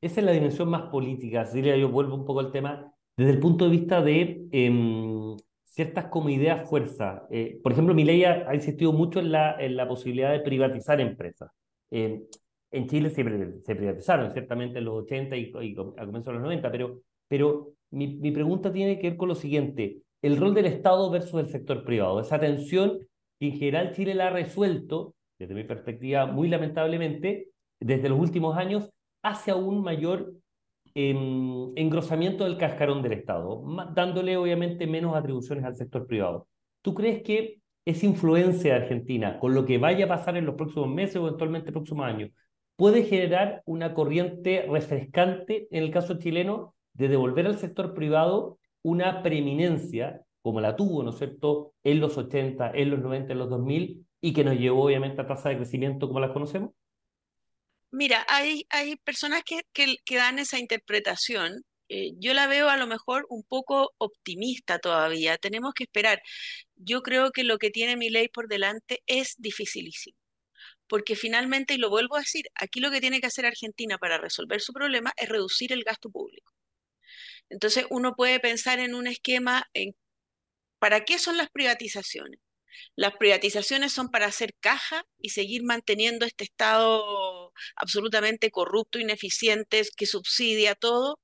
Esa 0.02 0.20
es 0.20 0.26
la 0.26 0.32
dimensión 0.32 0.70
más 0.70 0.84
política. 0.84 1.44
Diría 1.46 1.76
yo 1.76 1.90
vuelvo 1.90 2.16
un 2.16 2.26
poco 2.26 2.40
al 2.40 2.52
tema 2.52 2.92
desde 3.18 3.32
el 3.32 3.40
punto 3.40 3.66
de 3.66 3.72
vista 3.72 4.02
de 4.02 4.48
em, 4.52 5.36
ciertas 5.76 6.06
como 6.06 6.30
ideas 6.30 6.70
fuerza. 6.70 7.28
Eh, 7.30 7.60
por 7.62 7.74
ejemplo, 7.74 7.94
mi 7.94 8.24
ha, 8.24 8.50
ha 8.50 8.56
insistido 8.56 8.94
mucho 8.94 9.20
en 9.20 9.32
la, 9.32 9.58
en 9.60 9.76
la 9.76 9.88
posibilidad 9.88 10.32
de 10.32 10.40
privatizar 10.40 11.02
empresas. 11.02 11.52
Em, 11.92 12.24
en 12.72 12.88
Chile 12.88 13.10
se, 13.10 13.24
se, 13.62 13.76
privatizaron, 13.76 14.32
ciertamente 14.32 14.80
en 14.80 14.86
los 14.86 15.04
80 15.04 15.36
y, 15.36 15.52
y 15.62 15.74
a 15.74 16.06
comienzos 16.06 16.28
de 16.28 16.34
los 16.34 16.42
90, 16.44 16.72
pero, 16.72 17.02
pero 17.28 17.74
mi, 17.92 18.08
mi 18.16 18.32
pregunta 18.32 18.72
tiene 18.72 18.98
que 19.00 19.10
ver 19.10 19.18
con 19.18 19.28
lo 19.28 19.36
siguiente, 19.36 19.98
el 20.22 20.38
rol 20.38 20.54
del 20.54 20.66
Estado 20.66 21.10
versus 21.12 21.42
el 21.42 21.50
sector 21.50 21.84
privado, 21.84 22.22
esa 22.22 22.40
tensión 22.40 23.00
que 23.38 23.48
en 23.48 23.58
general 23.58 23.92
Chile 23.94 24.16
la 24.16 24.28
ha 24.28 24.30
resuelto, 24.30 25.14
desde 25.38 25.54
mi 25.54 25.66
perspectiva, 25.66 26.26
muy 26.26 26.48
lamentablemente, 26.48 27.50
desde 27.82 28.08
los 28.08 28.20
últimos 28.20 28.58
años, 28.58 28.90
hacia 29.24 29.58
un 29.58 29.82
mayor 29.82 30.34
eh, 30.96 31.12
engrosamiento 31.76 32.46
del 32.46 32.58
cascarón 32.58 33.02
del 33.02 33.14
Estado, 33.14 33.64
dándole 33.94 34.38
obviamente 34.38 34.88
menos 34.88 35.16
atribuciones 35.16 35.66
al 35.66 35.76
sector 35.76 36.08
privado. 36.08 36.48
¿Tú 36.82 36.94
crees 36.94 37.22
que 37.22 37.60
esa 37.86 38.06
influencia 38.06 38.74
de 38.74 38.82
Argentina 38.82 39.40
con 39.40 39.54
lo 39.54 39.66
que 39.66 39.78
vaya 39.78 40.06
a 40.06 40.08
pasar 40.08 40.38
en 40.38 40.46
los 40.46 40.56
próximos 40.56 40.90
meses 40.90 41.18
o 41.18 41.28
eventualmente 41.28 41.72
próximos 41.72 42.06
años 42.06 42.32
puede 42.76 43.04
generar 43.04 43.62
una 43.66 43.94
corriente 43.94 44.66
refrescante 44.70 45.68
en 45.70 45.84
el 45.84 45.92
caso 45.92 46.18
chileno 46.18 46.74
de 46.94 47.08
devolver 47.10 47.46
al 47.48 47.58
sector 47.58 47.94
privado 47.94 48.58
una 48.82 49.22
preeminencia 49.24 50.22
como 50.42 50.62
la 50.62 50.76
tuvo, 50.76 51.02
¿no 51.04 51.10
es 51.10 51.18
cierto?, 51.18 51.74
en 51.84 52.00
los 52.00 52.18
80, 52.18 52.72
en 52.72 52.92
los 52.92 53.00
90, 53.00 53.34
en 53.34 53.40
los 53.40 53.50
2000 53.50 54.06
y 54.22 54.34
que 54.34 54.44
nos 54.44 54.56
llevó 54.56 54.86
obviamente 54.86 55.22
a 55.22 55.28
tasa 55.28 55.50
de 55.50 55.58
crecimiento 55.58 56.08
como 56.08 56.20
las 56.20 56.32
conocemos? 56.32 56.72
Mira, 57.96 58.26
hay, 58.28 58.66
hay 58.72 58.98
personas 58.98 59.44
que, 59.46 59.62
que, 59.74 60.16
dan 60.18 60.38
esa 60.40 60.60
interpretación. 60.60 61.64
Eh, 61.88 62.12
yo 62.20 62.34
la 62.34 62.46
veo 62.48 62.68
a 62.70 62.76
lo 62.78 62.88
mejor 62.88 63.26
un 63.30 63.44
poco 63.44 63.94
optimista 63.98 64.80
todavía. 64.80 65.38
Tenemos 65.38 65.74
que 65.74 65.86
esperar. 65.86 66.22
Yo 66.76 67.02
creo 67.04 67.32
que 67.32 67.46
lo 67.46 67.58
que 67.58 67.72
tiene 67.72 67.96
mi 67.96 68.10
ley 68.10 68.28
por 68.28 68.50
delante 68.50 69.02
es 69.08 69.36
dificilísimo. 69.38 70.18
Porque 70.88 71.16
finalmente, 71.16 71.76
y 71.76 71.78
lo 71.78 71.90
vuelvo 71.90 72.18
a 72.18 72.20
decir, 72.20 72.48
aquí 72.56 72.82
lo 72.82 72.92
que 72.92 73.02
tiene 73.02 73.22
que 73.22 73.28
hacer 73.28 73.46
Argentina 73.46 73.98
para 73.98 74.18
resolver 74.18 74.62
su 74.62 74.74
problema 74.74 75.14
es 75.18 75.30
reducir 75.30 75.72
el 75.74 75.84
gasto 75.86 76.10
público. 76.12 76.54
Entonces, 77.50 77.86
uno 77.90 78.16
puede 78.16 78.40
pensar 78.42 78.80
en 78.80 78.96
un 78.96 79.08
esquema 79.08 79.66
en 79.74 79.96
¿para 80.80 81.06
qué 81.06 81.20
son 81.20 81.38
las 81.38 81.50
privatizaciones? 81.50 82.40
Las 82.96 83.16
privatizaciones 83.18 83.94
son 83.94 84.10
para 84.10 84.28
hacer 84.28 84.54
caja 84.60 85.04
y 85.20 85.30
seguir 85.30 85.64
manteniendo 85.64 86.26
este 86.26 86.46
Estado 86.46 87.54
absolutamente 87.76 88.52
corrupto, 88.52 89.00
ineficiente, 89.00 89.84
que 89.98 90.06
subsidia 90.06 90.76
todo. 90.76 91.20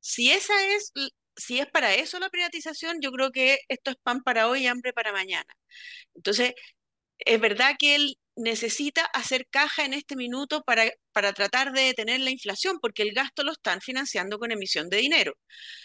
Si 0.00 0.30
esa 0.32 0.54
es, 0.74 0.92
si 1.36 1.60
es 1.60 1.66
para 1.68 1.94
eso 1.94 2.18
la 2.20 2.30
privatización, 2.30 3.00
yo 3.00 3.12
creo 3.12 3.32
que 3.32 3.60
esto 3.68 3.90
es 3.90 3.96
pan 4.02 4.22
para 4.22 4.48
hoy 4.48 4.64
y 4.64 4.66
hambre 4.68 4.92
para 4.92 5.12
mañana. 5.12 5.46
Entonces, 6.14 6.54
es 7.18 7.40
verdad 7.40 7.76
que 7.78 7.96
él 7.96 8.18
necesita 8.36 9.04
hacer 9.14 9.46
caja 9.48 9.84
en 9.84 9.94
este 9.94 10.16
minuto 10.16 10.62
para, 10.64 10.90
para 11.12 11.32
tratar 11.32 11.72
de 11.72 11.82
detener 11.82 12.20
la 12.20 12.30
inflación, 12.30 12.78
porque 12.80 13.02
el 13.02 13.12
gasto 13.14 13.44
lo 13.44 13.52
están 13.52 13.80
financiando 13.80 14.38
con 14.38 14.52
emisión 14.52 14.88
de 14.90 14.98
dinero. 14.98 15.34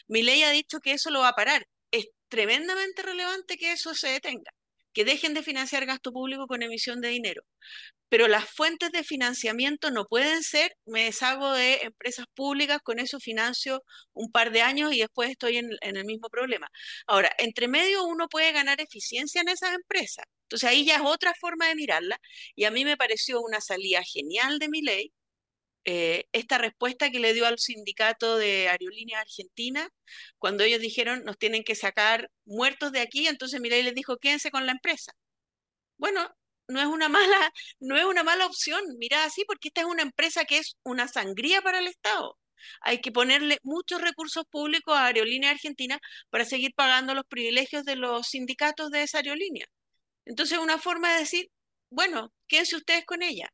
Mi 0.08 0.24
ley 0.24 0.43
ha 0.43 0.52
dicho 0.52 0.80
que 0.80 0.93
eso 0.93 1.12
lo 1.12 1.22
va 1.22 1.30
a 1.30 1.36
parar. 1.36 1.67
Es 1.91 2.08
tremendamente 2.30 3.02
relevante 3.04 3.58
que 3.58 3.72
eso 3.74 3.95
se 3.95 4.10
detenga 4.10 4.52
que 4.93 5.06
dejen 5.06 5.34
de 5.34 5.43
financiar 5.43 5.86
gasto 5.86 6.12
público 6.12 6.47
con 6.47 6.63
emisión 6.63 7.02
de 7.02 7.10
dinero. 7.10 7.43
Pero 8.10 8.28
las 8.28 8.49
fuentes 8.49 8.91
de 8.91 9.04
financiamiento 9.04 9.91
no 9.91 10.06
pueden 10.06 10.43
ser, 10.43 10.75
me 10.86 11.06
deshago 11.06 11.54
de 11.54 11.75
empresas 11.84 12.25
públicas, 12.34 12.80
con 12.84 12.99
eso 12.99 13.19
financio 13.19 13.84
un 14.13 14.32
par 14.32 14.52
de 14.52 14.62
años 14.62 14.93
y 14.93 14.99
después 14.99 15.30
estoy 15.30 15.58
en, 15.58 15.69
el 15.82 16.06
mismo 16.06 16.30
problema. 16.30 16.69
Ahora, 17.08 17.32
entre 17.38 17.67
medio 17.67 18.04
uno 18.06 18.28
puede 18.28 18.52
ganar 18.52 18.82
eficiencia 18.82 19.41
en 19.41 19.49
esas 19.49 19.75
empresas. 19.75 20.25
Entonces 20.43 20.69
ahí 20.69 20.86
ya 20.86 20.95
es 20.95 21.02
otra 21.04 21.34
forma 21.39 21.67
de 21.67 21.75
mirarla 21.75 22.19
y 22.56 22.63
a 22.65 22.71
mí 22.71 22.84
me 22.86 22.97
pareció 22.97 23.41
una 23.41 23.62
salida 23.62 24.02
genial 24.04 24.58
de 24.60 24.69
mi 24.69 24.82
ley 24.82 25.13
eh, 25.85 26.25
esta 26.33 26.57
respuesta 26.57 27.09
que 27.11 27.19
le 27.19 27.33
dio 27.33 27.45
al 27.45 27.59
sindicato 27.59 28.37
de 28.37 28.69
Aerolíneas 28.69 29.21
Argentina, 29.21 29.89
cuando 30.37 30.63
ellos 30.63 30.81
dijeron 30.81 31.23
nos 31.25 31.37
tienen 31.37 31.63
que 31.63 31.75
sacar 31.75 32.29
muertos 32.45 32.91
de 32.91 33.01
aquí, 33.01 33.27
entonces 33.27 33.61
Milei 33.61 33.83
les 33.83 33.95
dijo 33.95 34.17
quédense 34.17 34.51
con 34.51 34.65
la 34.65 34.73
empresa. 34.73 35.13
Bueno, 35.97 36.29
no 36.67 36.79
es 36.81 36.87
una 36.87 37.09
mala, 37.09 37.53
no 37.79 37.97
es 37.97 38.05
una 38.05 38.23
mala 38.23 38.45
opción, 38.45 38.83
mira 38.99 39.23
así, 39.25 39.43
porque 39.45 39.69
esta 39.69 39.81
es 39.81 39.87
una 39.87 40.03
empresa 40.03 40.45
que 40.45 40.59
es 40.59 40.77
una 40.83 41.07
sangría 41.07 41.61
para 41.61 41.79
el 41.79 41.87
Estado. 41.87 42.37
Hay 42.81 43.01
que 43.01 43.11
ponerle 43.11 43.59
muchos 43.63 44.01
recursos 44.01 44.45
públicos 44.49 44.95
a 44.95 45.07
Aerolínea 45.07 45.51
Argentina 45.51 45.99
para 46.29 46.45
seguir 46.45 46.73
pagando 46.75 47.13
los 47.15 47.25
privilegios 47.25 47.85
de 47.85 47.95
los 47.95 48.27
sindicatos 48.27 48.91
de 48.91 49.03
esa 49.03 49.19
aerolínea. 49.19 49.65
Entonces, 50.25 50.59
una 50.59 50.77
forma 50.79 51.13
de 51.13 51.19
decir, 51.21 51.49
bueno, 51.89 52.33
quédense 52.47 52.75
ustedes 52.77 53.05
con 53.05 53.23
ella 53.23 53.49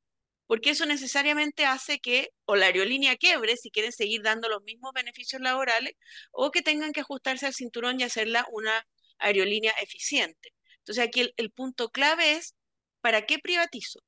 porque 0.47 0.71
eso 0.71 0.85
necesariamente 0.85 1.65
hace 1.65 1.99
que 1.99 2.29
o 2.45 2.55
la 2.55 2.67
aerolínea 2.67 3.15
quiebre 3.17 3.57
si 3.57 3.71
quieren 3.71 3.91
seguir 3.91 4.21
dando 4.21 4.49
los 4.49 4.63
mismos 4.63 4.91
beneficios 4.93 5.41
laborales 5.41 5.93
o 6.31 6.51
que 6.51 6.61
tengan 6.61 6.93
que 6.93 7.01
ajustarse 7.01 7.45
al 7.47 7.53
cinturón 7.53 7.99
y 7.99 8.03
hacerla 8.03 8.45
una 8.51 8.85
aerolínea 9.19 9.71
eficiente. 9.81 10.53
Entonces 10.79 11.03
aquí 11.03 11.33
el, 11.37 11.51
punto 11.51 11.89
clave 11.89 12.33
es, 12.33 12.55
¿para 13.01 13.25
qué 13.25 13.39
privatizo? 13.39 13.99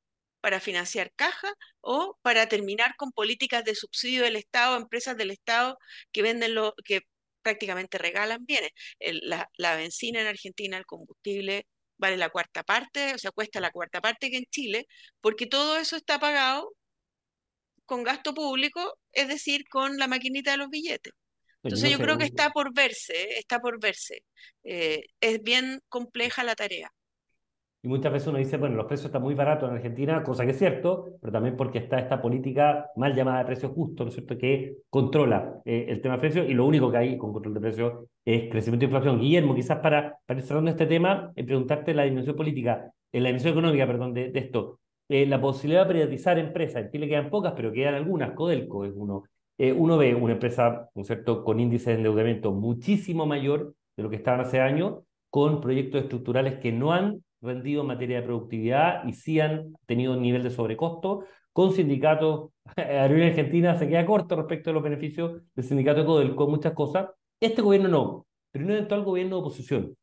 ¿Para 0.41 0.59
financiar 0.59 1.11
caja 1.15 1.53
o 1.81 2.17
para 2.21 2.47
terminar 2.47 2.95
con 2.97 3.11
políticas 3.11 3.63
de 3.65 3.75
subsidio 3.75 4.23
del 4.23 4.35
Estado, 4.35 4.77
empresas 4.77 5.17
del 5.17 5.31
Estado 5.31 5.77
que 6.11 6.21
venden 6.21 6.53
lo 6.55 6.75
que 6.85 7.01
prácticamente 7.41 7.97
regalan 7.97 8.45
bienes? 8.45 8.71
la, 8.99 9.49
la 9.57 9.75
benzina 9.75 10.21
en 10.21 10.27
Argentina, 10.27 10.77
el 10.77 10.85
combustible 10.85 11.65
vale 11.97 12.17
la 12.17 12.29
cuarta 12.29 12.63
parte, 12.63 13.13
o 13.15 13.17
sea, 13.17 13.31
cuesta 13.31 13.59
la 13.59 13.71
cuarta 13.71 14.01
parte 14.01 14.29
que 14.29 14.37
en 14.37 14.45
Chile, 14.45 14.87
porque 15.21 15.47
todo 15.47 15.77
eso 15.77 15.95
está 15.95 16.19
pagado 16.19 16.73
con 17.85 18.03
gasto 18.03 18.33
público, 18.33 18.99
es 19.11 19.27
decir, 19.27 19.67
con 19.69 19.97
la 19.97 20.07
maquinita 20.07 20.51
de 20.51 20.57
los 20.57 20.69
billetes. 20.69 21.13
Entonces 21.63 21.89
yo 21.91 21.97
creo 21.97 22.17
que 22.17 22.25
está 22.25 22.51
por 22.51 22.73
verse, 22.73 23.37
está 23.39 23.59
por 23.59 23.79
verse. 23.79 24.23
Eh, 24.63 25.01
es 25.19 25.41
bien 25.41 25.81
compleja 25.89 26.43
la 26.43 26.55
tarea. 26.55 26.91
Y 27.87 27.89
muchas 27.89 28.11
veces 28.11 28.27
uno 28.27 28.37
dice, 28.37 28.57
bueno, 28.57 28.75
los 28.75 28.85
precios 28.85 29.05
están 29.05 29.21
muy 29.21 29.33
baratos 29.33 29.69
en 29.69 29.77
Argentina, 29.77 30.21
cosa 30.21 30.43
que 30.43 30.51
es 30.51 30.57
cierto, 30.57 31.05
pero 31.21 31.31
también 31.31 31.55
porque 31.55 31.77
está 31.77 31.97
esta 31.97 32.21
política 32.21 32.91
mal 32.97 33.15
llamada 33.15 33.39
de 33.39 33.45
precios 33.45 33.71
justos, 33.71 34.05
¿no 34.05 34.09
es 34.09 34.15
cierto?, 34.15 34.37
que 34.37 34.79
controla 34.89 35.61
eh, 35.63 35.85
el 35.87 36.01
tema 36.01 36.15
de 36.15 36.19
precios 36.19 36.49
y 36.49 36.53
lo 36.53 36.65
único 36.65 36.91
que 36.91 36.97
hay 36.97 37.17
con 37.17 37.31
control 37.31 37.53
de 37.53 37.61
precios 37.61 37.93
es 38.25 38.51
crecimiento 38.51 38.81
de 38.81 38.85
inflación. 38.87 39.21
Guillermo, 39.21 39.55
quizás 39.55 39.79
para, 39.79 40.17
para 40.25 40.37
ir 40.37 40.45
cerrando 40.45 40.69
este 40.69 40.85
tema, 40.85 41.31
en 41.33 41.45
preguntarte 41.45 41.93
la 41.93 42.03
dimensión 42.03 42.35
política, 42.35 42.91
en 43.13 43.23
la 43.23 43.29
dimensión 43.29 43.53
económica, 43.53 43.87
perdón, 43.87 44.13
de, 44.13 44.33
esto, 44.35 44.81
eh, 45.07 45.25
la 45.25 45.39
posibilidad 45.39 45.83
de 45.83 45.93
privatizar 45.93 46.37
empresas, 46.37 46.83
en 46.83 46.91
Chile 46.91 47.07
quedan 47.07 47.29
pocas, 47.29 47.53
pero 47.55 47.71
quedan 47.71 47.93
algunas, 47.93 48.31
Codelco 48.31 48.83
es 48.83 48.91
uno. 48.97 49.23
Eh, 49.57 49.71
uno 49.71 49.97
ve 49.97 50.13
una 50.13 50.33
empresa, 50.33 50.89
¿no 50.93 51.03
es 51.03 51.07
cierto?, 51.07 51.41
con 51.45 51.61
índice 51.61 51.91
de 51.91 51.95
endeudamiento 51.95 52.51
muchísimo 52.51 53.25
mayor 53.25 53.75
de 53.95 54.03
lo 54.03 54.09
que 54.09 54.17
estaban 54.17 54.41
hace 54.41 54.59
años, 54.59 55.03
con 55.29 55.61
proyectos 55.61 56.01
estructurales 56.01 56.59
que 56.59 56.73
no 56.73 56.91
han 56.91 57.21
rendido 57.41 57.81
en 57.81 57.87
materia 57.87 58.17
de 58.17 58.27
productividad 58.27 59.05
y 59.05 59.13
sí 59.13 59.39
han 59.39 59.73
tenido 59.85 60.13
un 60.13 60.21
nivel 60.21 60.43
de 60.43 60.49
sobrecosto. 60.49 61.25
Con 61.53 61.73
sindicatos, 61.73 62.51
Aerolínea 62.75 63.29
Argentina 63.29 63.75
se 63.77 63.87
queda 63.87 64.05
corto 64.05 64.35
respecto 64.35 64.69
a 64.69 64.73
los 64.73 64.83
beneficios 64.83 65.41
del 65.55 65.65
sindicato 65.65 66.05
Codelco, 66.05 66.47
muchas 66.47 66.73
cosas. 66.73 67.09
Este 67.39 67.61
gobierno 67.61 67.89
no, 67.89 68.27
pero 68.51 68.65
un 68.65 68.71
eventual 68.71 69.03
gobierno 69.03 69.37
de 69.37 69.41
oposición. 69.41 69.95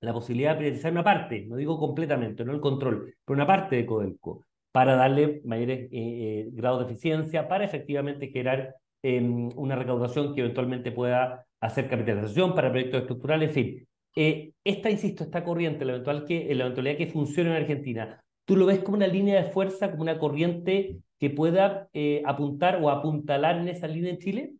La 0.00 0.12
posibilidad 0.12 0.52
de 0.52 0.58
privatizar 0.58 0.92
una 0.92 1.02
parte, 1.02 1.44
no 1.46 1.56
digo 1.56 1.78
completamente, 1.78 2.44
no 2.44 2.52
el 2.52 2.60
control, 2.60 3.14
pero 3.24 3.34
una 3.34 3.46
parte 3.46 3.76
de 3.76 3.86
Codelco, 3.86 4.44
para 4.70 4.94
darle 4.94 5.40
mayores 5.44 5.80
eh, 5.86 5.88
eh, 5.92 6.48
grados 6.52 6.80
de 6.80 6.92
eficiencia, 6.92 7.48
para 7.48 7.64
efectivamente 7.64 8.28
generar 8.28 8.76
em, 9.02 9.48
una 9.56 9.74
recaudación 9.74 10.34
que 10.34 10.40
eventualmente 10.42 10.92
pueda 10.92 11.44
hacer 11.60 11.88
capitalización 11.88 12.54
para 12.54 12.70
proyectos 12.70 13.00
estructurales, 13.00 13.48
en 13.48 13.54
fin, 13.54 13.88
eh, 14.20 14.52
esta, 14.64 14.90
insisto, 14.90 15.22
esta 15.22 15.44
corriente, 15.44 15.84
la, 15.84 15.92
eventual 15.92 16.24
que, 16.24 16.52
la 16.52 16.64
eventualidad 16.64 16.96
que 16.96 17.06
funcione 17.06 17.50
en 17.50 17.56
Argentina, 17.62 18.20
¿tú 18.44 18.56
lo 18.56 18.66
ves 18.66 18.80
como 18.80 18.96
una 18.96 19.06
línea 19.06 19.40
de 19.40 19.52
fuerza, 19.52 19.92
como 19.92 20.02
una 20.02 20.18
corriente 20.18 20.98
que 21.20 21.30
pueda 21.30 21.88
eh, 21.92 22.24
apuntar 22.26 22.80
o 22.82 22.90
apuntalar 22.90 23.58
en 23.58 23.68
esa 23.68 23.86
línea 23.86 24.10
en 24.10 24.18
Chile? 24.18 24.52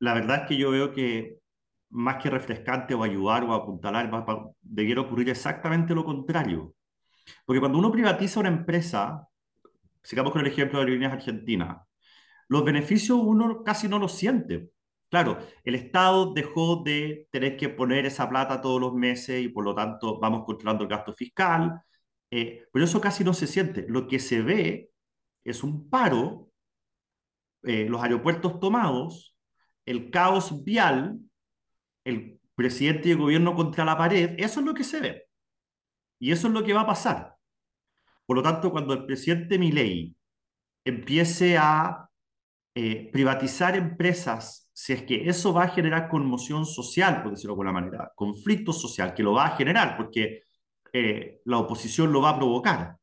La 0.00 0.14
verdad 0.14 0.42
es 0.42 0.48
que 0.48 0.56
yo 0.56 0.72
veo 0.72 0.92
que 0.92 1.38
más 1.90 2.20
que 2.20 2.28
refrescante 2.28 2.92
o 2.92 3.04
ayudar 3.04 3.44
o 3.44 3.54
apuntalar, 3.54 4.10
debiera 4.60 5.02
ocurrir 5.02 5.28
exactamente 5.28 5.94
lo 5.94 6.04
contrario. 6.04 6.74
Porque 7.44 7.60
cuando 7.60 7.78
uno 7.78 7.92
privatiza 7.92 8.40
una 8.40 8.48
empresa, 8.48 9.28
sigamos 10.02 10.32
con 10.32 10.40
el 10.40 10.48
ejemplo 10.48 10.80
de 10.80 10.86
Aerolíneas 10.86 11.12
Argentinas, 11.12 11.86
los 12.48 12.64
beneficios 12.64 13.16
uno 13.22 13.62
casi 13.62 13.86
no 13.86 14.00
los 14.00 14.10
siente. 14.10 14.70
Claro, 15.10 15.38
el 15.64 15.74
Estado 15.74 16.32
dejó 16.34 16.82
de 16.84 17.26
tener 17.32 17.56
que 17.56 17.68
poner 17.68 18.06
esa 18.06 18.28
plata 18.28 18.60
todos 18.60 18.80
los 18.80 18.94
meses 18.94 19.42
y 19.44 19.48
por 19.48 19.64
lo 19.64 19.74
tanto 19.74 20.20
vamos 20.20 20.44
controlando 20.44 20.84
el 20.84 20.90
gasto 20.90 21.12
fiscal, 21.12 21.82
eh, 22.30 22.66
pero 22.72 22.84
eso 22.84 23.00
casi 23.00 23.24
no 23.24 23.34
se 23.34 23.48
siente. 23.48 23.86
Lo 23.88 24.06
que 24.06 24.20
se 24.20 24.42
ve 24.42 24.90
es 25.44 25.64
un 25.64 25.90
paro, 25.90 26.50
eh, 27.62 27.86
los 27.88 28.02
aeropuertos 28.02 28.60
tomados, 28.60 29.36
el 29.84 30.10
caos 30.10 30.64
vial, 30.64 31.18
el 32.04 32.40
presidente 32.54 33.08
y 33.08 33.12
el 33.12 33.18
gobierno 33.18 33.54
contra 33.54 33.84
la 33.84 33.96
pared, 33.98 34.34
eso 34.38 34.60
es 34.60 34.66
lo 34.66 34.74
que 34.74 34.84
se 34.84 35.00
ve. 35.00 35.26
Y 36.18 36.32
eso 36.32 36.48
es 36.48 36.54
lo 36.54 36.64
que 36.64 36.74
va 36.74 36.82
a 36.82 36.86
pasar. 36.86 37.36
Por 38.26 38.36
lo 38.36 38.42
tanto, 38.42 38.70
cuando 38.70 38.94
el 38.94 39.06
presidente 39.06 39.58
Milei 39.58 40.14
empiece 40.84 41.56
a 41.58 42.08
eh, 42.74 43.10
privatizar 43.12 43.76
empresas, 43.76 44.59
si 44.80 44.94
es 44.94 45.02
que 45.02 45.28
eso 45.28 45.52
va 45.52 45.64
a 45.64 45.68
generar 45.68 46.08
conmoción 46.08 46.64
social, 46.64 47.22
por 47.22 47.32
decirlo 47.32 47.50
de 47.50 47.60
alguna 47.60 47.72
manera, 47.72 48.12
conflicto 48.16 48.72
social, 48.72 49.12
que 49.12 49.22
lo 49.22 49.34
va 49.34 49.44
a 49.44 49.56
generar, 49.56 49.94
porque 49.94 50.44
eh, 50.90 51.42
la 51.44 51.58
oposición 51.58 52.10
lo 52.10 52.22
va 52.22 52.30
a 52.30 52.38
provocar. 52.38 52.96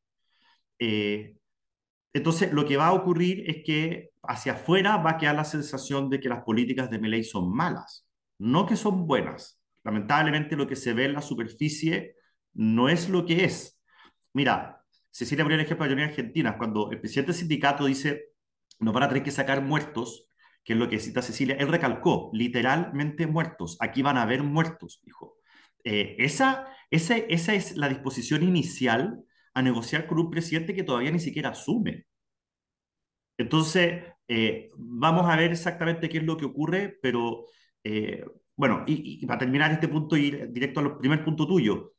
Eh, 0.79 1.35
entonces, 2.13 2.51
lo 2.51 2.65
que 2.65 2.77
va 2.77 2.87
a 2.87 2.93
ocurrir 2.93 3.47
es 3.47 3.63
que 3.63 4.09
hacia 4.23 4.53
afuera 4.53 4.97
va 4.97 5.11
a 5.11 5.17
quedar 5.19 5.35
la 5.35 5.43
sensación 5.43 6.09
de 6.09 6.19
que 6.19 6.29
las 6.29 6.41
políticas 6.43 6.89
de 6.89 6.97
Milei 6.97 7.23
son 7.23 7.55
malas, 7.55 8.07
no 8.39 8.65
que 8.65 8.75
son 8.75 9.05
buenas. 9.05 9.61
Lamentablemente, 9.83 10.55
lo 10.55 10.65
que 10.65 10.75
se 10.75 10.93
ve 10.93 11.05
en 11.05 11.13
la 11.13 11.21
superficie 11.21 12.15
no 12.55 12.89
es 12.89 13.07
lo 13.07 13.23
que 13.23 13.45
es. 13.45 13.79
Mira, 14.33 14.83
Cecilia 15.11 15.45
ponía 15.45 15.59
el 15.59 15.65
ejemplo 15.65 15.87
de 15.87 16.03
Argentina, 16.03 16.57
cuando 16.57 16.89
el 16.89 16.99
presidente 16.99 17.33
del 17.33 17.39
sindicato 17.39 17.85
dice 17.85 18.33
nos 18.79 18.93
van 18.93 19.03
a 19.03 19.07
tener 19.07 19.23
que 19.23 19.31
sacar 19.31 19.63
muertos, 19.63 20.26
que 20.67 20.73
es 20.73 20.79
lo 20.79 20.89
que 20.89 20.99
cita 20.99 21.21
Cecilia, 21.21 21.55
él 21.55 21.69
recalcó, 21.69 22.29
literalmente 22.33 23.25
muertos, 23.25 23.77
aquí 23.79 24.01
van 24.01 24.17
a 24.17 24.23
haber 24.23 24.43
muertos, 24.43 24.99
dijo. 25.01 25.37
Eh, 25.85 26.17
esa, 26.19 26.67
esa, 26.91 27.15
esa 27.15 27.53
es 27.53 27.77
la 27.77 27.87
disposición 27.87 28.43
inicial 28.43 29.23
a 29.53 29.61
negociar 29.61 30.07
con 30.07 30.19
un 30.19 30.29
presidente 30.29 30.75
que 30.75 30.83
todavía 30.83 31.11
ni 31.11 31.21
siquiera 31.21 31.51
asume. 31.51 32.05
Entonces, 33.37 34.03
eh, 34.27 34.69
vamos 34.75 35.29
a 35.29 35.37
ver 35.37 35.51
exactamente 35.53 36.09
qué 36.09 36.17
es 36.17 36.25
lo 36.25 36.35
que 36.35 36.43
ocurre, 36.43 36.99
pero 37.01 37.45
eh, 37.85 38.25
bueno, 38.57 38.83
y, 38.85 39.23
y, 39.23 39.25
para 39.25 39.39
terminar 39.39 39.71
este 39.71 39.87
punto 39.87 40.17
ir 40.17 40.51
directo 40.51 40.81
al 40.81 40.97
primer 40.97 41.23
punto 41.23 41.47
tuyo, 41.47 41.93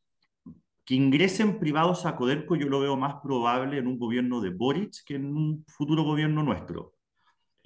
que 0.85 0.95
ingresen 0.95 1.59
privados 1.59 2.05
a 2.05 2.17
Codelco 2.17 2.55
yo 2.55 2.69
lo 2.69 2.81
veo 2.81 2.99
más 2.99 3.15
probable 3.23 3.79
en 3.79 3.87
un 3.87 3.99
gobierno 3.99 4.43
de 4.43 4.51
Boric 4.51 5.05
que 5.07 5.15
en 5.15 5.25
un 5.35 5.65
futuro 5.69 6.03
gobierno 6.03 6.43
nuestro. 6.43 6.98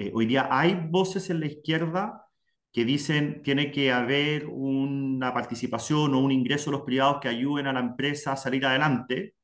Eh, 0.03 0.11
hoy 0.15 0.27
día 0.27 0.49
hay 0.51 0.75
voces 0.91 1.31
en 1.31 1.39
la 1.39 1.47
izquierda 1.47 2.27
que 2.73 2.85
dicen 2.85 3.41
tiene 3.45 3.71
que 3.71 3.93
haber 3.93 4.47
una 4.47 5.33
participación 5.33 6.15
o 6.15 6.19
un 6.19 6.33
ingreso 6.33 6.71
de 6.71 6.79
los 6.79 6.85
privados 6.85 7.21
que 7.21 7.29
ayuden 7.29 7.69
a 7.69 7.73
la 7.73 7.81
empresa 7.81 8.33
a 8.33 8.37
salir 8.37 8.67
adelante, 8.67 9.37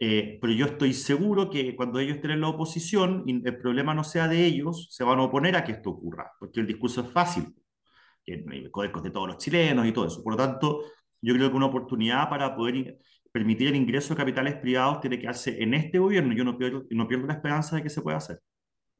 eh, 0.00 0.38
pero 0.40 0.52
yo 0.52 0.66
estoy 0.66 0.94
seguro 0.94 1.48
que 1.48 1.76
cuando 1.76 2.00
ellos 2.00 2.16
estén 2.16 2.32
en 2.32 2.40
la 2.40 2.48
oposición 2.48 3.24
el 3.28 3.58
problema 3.58 3.94
no 3.94 4.02
sea 4.02 4.26
de 4.26 4.44
ellos, 4.44 4.88
se 4.90 5.04
van 5.04 5.20
a 5.20 5.24
oponer 5.24 5.54
a 5.56 5.62
que 5.64 5.72
esto 5.72 5.90
ocurra, 5.90 6.32
porque 6.40 6.60
el 6.60 6.66
discurso 6.66 7.02
es 7.02 7.12
fácil, 7.12 7.54
que 8.24 8.44
Codelco 8.72 9.00
de 9.00 9.10
todos 9.10 9.28
los 9.28 9.38
chilenos 9.38 9.86
y 9.86 9.92
todo 9.92 10.06
eso. 10.08 10.22
Por 10.24 10.32
lo 10.32 10.36
tanto, 10.38 10.82
yo 11.22 11.34
creo 11.34 11.50
que 11.50 11.56
una 11.56 11.66
oportunidad 11.66 12.28
para 12.28 12.54
poder 12.56 12.98
permitir 13.32 13.68
el 13.68 13.76
ingreso 13.76 14.14
de 14.14 14.18
capitales 14.18 14.56
privados 14.56 15.00
tiene 15.00 15.20
que 15.20 15.28
hacerse 15.28 15.62
en 15.62 15.74
este 15.74 15.98
gobierno. 16.00 16.34
Yo 16.34 16.44
no 16.44 16.58
pierdo, 16.58 16.84
no 16.90 17.06
pierdo 17.08 17.26
la 17.28 17.34
esperanza 17.34 17.76
de 17.76 17.82
que 17.84 17.90
se 17.90 18.02
pueda 18.02 18.18
hacer. 18.18 18.40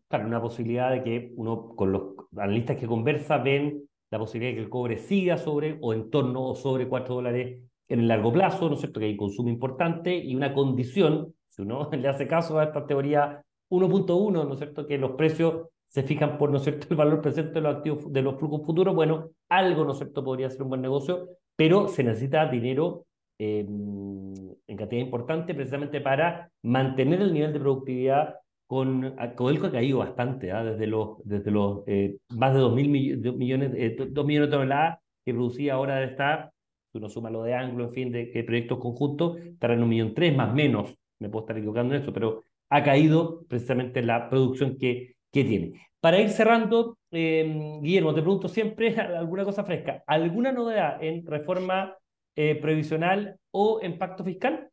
Claro, 0.08 0.26
una 0.26 0.40
posibilidad 0.40 0.90
de 0.90 1.02
que 1.02 1.32
uno, 1.36 1.74
con 1.76 1.92
los 1.92 2.02
analistas 2.34 2.78
que 2.78 2.86
conversa, 2.86 3.38
ven 3.38 3.88
la 4.10 4.18
posibilidad 4.18 4.52
de 4.52 4.56
que 4.56 4.62
el 4.62 4.70
cobre 4.70 4.96
siga 4.96 5.36
sobre 5.36 5.76
o 5.82 5.92
en 5.92 6.08
torno 6.08 6.44
o 6.44 6.54
sobre 6.54 6.88
4 6.88 7.16
dólares 7.16 7.62
en 7.88 8.00
el 8.00 8.08
largo 8.08 8.32
plazo, 8.32 8.68
¿no 8.68 8.74
es 8.74 8.80
cierto? 8.80 9.00
Que 9.00 9.06
hay 9.06 9.16
consumo 9.16 9.50
importante 9.50 10.16
y 10.16 10.34
una 10.34 10.54
condición, 10.54 11.34
si 11.48 11.60
uno 11.62 11.90
le 11.92 12.08
hace 12.08 12.26
caso 12.26 12.58
a 12.58 12.64
esta 12.64 12.86
teoría 12.86 13.42
1.1, 13.70 14.46
¿no 14.46 14.52
es 14.52 14.58
cierto? 14.58 14.86
Que 14.86 14.96
los 14.96 15.10
precios 15.12 15.66
se 15.88 16.02
fijan 16.02 16.38
por, 16.38 16.50
¿no 16.50 16.56
es 16.56 16.62
cierto?, 16.62 16.86
el 16.90 16.96
valor 16.96 17.20
presente 17.20 17.52
de 17.52 17.60
los 17.60 17.76
activos, 17.76 18.10
de 18.10 18.22
los 18.22 18.38
flujos 18.38 18.64
futuros, 18.64 18.94
bueno, 18.94 19.28
algo, 19.50 19.84
¿no 19.84 19.92
es 19.92 19.98
cierto?, 19.98 20.24
podría 20.24 20.48
ser 20.48 20.62
un 20.62 20.70
buen 20.70 20.80
negocio, 20.80 21.28
pero 21.54 21.86
se 21.88 22.02
necesita 22.02 22.46
dinero 22.46 23.04
eh, 23.38 23.60
en 23.68 24.76
cantidad 24.76 25.02
importante 25.02 25.54
precisamente 25.54 26.00
para 26.00 26.50
mantener 26.62 27.20
el 27.20 27.32
nivel 27.32 27.52
de 27.52 27.60
productividad 27.60 28.34
con 28.68 29.16
Codelco 29.34 29.66
ha 29.66 29.72
caído 29.72 29.98
bastante, 29.98 30.50
¿eh? 30.50 30.64
desde 30.64 30.86
los, 30.86 31.16
desde 31.24 31.50
los 31.50 31.82
eh, 31.86 32.18
más 32.28 32.52
de 32.52 32.60
2 32.60 32.74
mil 32.74 32.90
millones, 32.90 33.72
eh, 33.74 33.96
2 34.10 34.26
millones 34.26 34.50
de 34.50 34.56
toneladas 34.56 34.98
que 35.24 35.32
producía 35.32 35.74
ahora 35.74 35.96
de 35.96 36.04
estar, 36.04 36.52
si 36.92 36.98
uno 36.98 37.08
suma 37.08 37.30
lo 37.30 37.42
de 37.42 37.54
Anglo, 37.54 37.84
en 37.84 37.92
fin, 37.92 38.12
de, 38.12 38.26
proyectos 38.46 38.78
conjuntos, 38.78 39.38
estará 39.38 39.72
en 39.72 39.82
un 39.82 39.88
millón 39.88 40.14
tres, 40.14 40.36
más 40.36 40.52
menos, 40.54 40.94
me 41.18 41.30
puedo 41.30 41.44
estar 41.44 41.56
equivocando 41.56 41.94
en 41.94 42.00
esto, 42.00 42.12
pero 42.12 42.44
ha 42.68 42.84
caído 42.84 43.42
precisamente 43.48 44.02
la 44.02 44.28
producción 44.28 44.76
que, 44.76 45.16
que 45.32 45.44
tiene. 45.44 45.80
Para 46.00 46.20
ir 46.20 46.28
cerrando, 46.28 46.98
eh, 47.10 47.80
Guillermo, 47.82 48.14
te 48.14 48.20
pregunto 48.20 48.48
siempre 48.48 48.94
alguna 49.00 49.44
cosa 49.44 49.64
fresca. 49.64 50.04
¿Alguna 50.06 50.52
novedad 50.52 51.02
en 51.02 51.26
reforma 51.26 51.96
eh, 52.36 52.54
previsional 52.56 53.38
o 53.50 53.80
en 53.82 53.96
pacto 53.98 54.24
fiscal? 54.24 54.68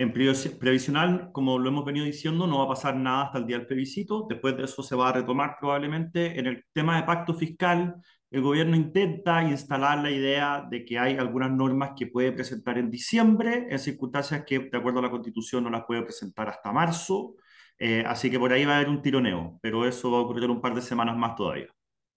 En 0.00 0.12
previsional, 0.12 1.32
como 1.32 1.58
lo 1.58 1.68
hemos 1.68 1.84
venido 1.84 2.06
diciendo, 2.06 2.46
no 2.46 2.58
va 2.58 2.64
a 2.66 2.68
pasar 2.68 2.94
nada 2.94 3.24
hasta 3.24 3.38
el 3.38 3.46
día 3.46 3.58
del 3.58 3.66
plebiscito. 3.66 4.26
Después 4.28 4.56
de 4.56 4.62
eso 4.62 4.80
se 4.80 4.94
va 4.94 5.08
a 5.08 5.12
retomar 5.12 5.56
probablemente. 5.58 6.38
En 6.38 6.46
el 6.46 6.64
tema 6.72 6.96
de 6.96 7.02
pacto 7.02 7.34
fiscal, 7.34 7.96
el 8.30 8.40
gobierno 8.40 8.76
intenta 8.76 9.42
instalar 9.42 9.98
la 9.98 10.12
idea 10.12 10.64
de 10.70 10.84
que 10.84 11.00
hay 11.00 11.16
algunas 11.16 11.50
normas 11.50 11.92
que 11.96 12.06
puede 12.06 12.30
presentar 12.30 12.78
en 12.78 12.90
diciembre, 12.90 13.66
en 13.70 13.78
circunstancias 13.80 14.44
que, 14.46 14.60
de 14.60 14.78
acuerdo 14.78 15.00
a 15.00 15.02
la 15.02 15.10
Constitución, 15.10 15.64
no 15.64 15.70
las 15.70 15.84
puede 15.84 16.02
presentar 16.02 16.48
hasta 16.48 16.72
marzo. 16.72 17.34
Eh, 17.76 18.04
así 18.06 18.30
que 18.30 18.38
por 18.38 18.52
ahí 18.52 18.64
va 18.64 18.74
a 18.74 18.76
haber 18.76 18.90
un 18.90 19.02
tironeo, 19.02 19.58
pero 19.60 19.84
eso 19.84 20.12
va 20.12 20.18
a 20.18 20.20
ocurrir 20.20 20.44
en 20.44 20.50
un 20.50 20.60
par 20.60 20.76
de 20.76 20.80
semanas 20.80 21.16
más 21.16 21.34
todavía. 21.34 21.66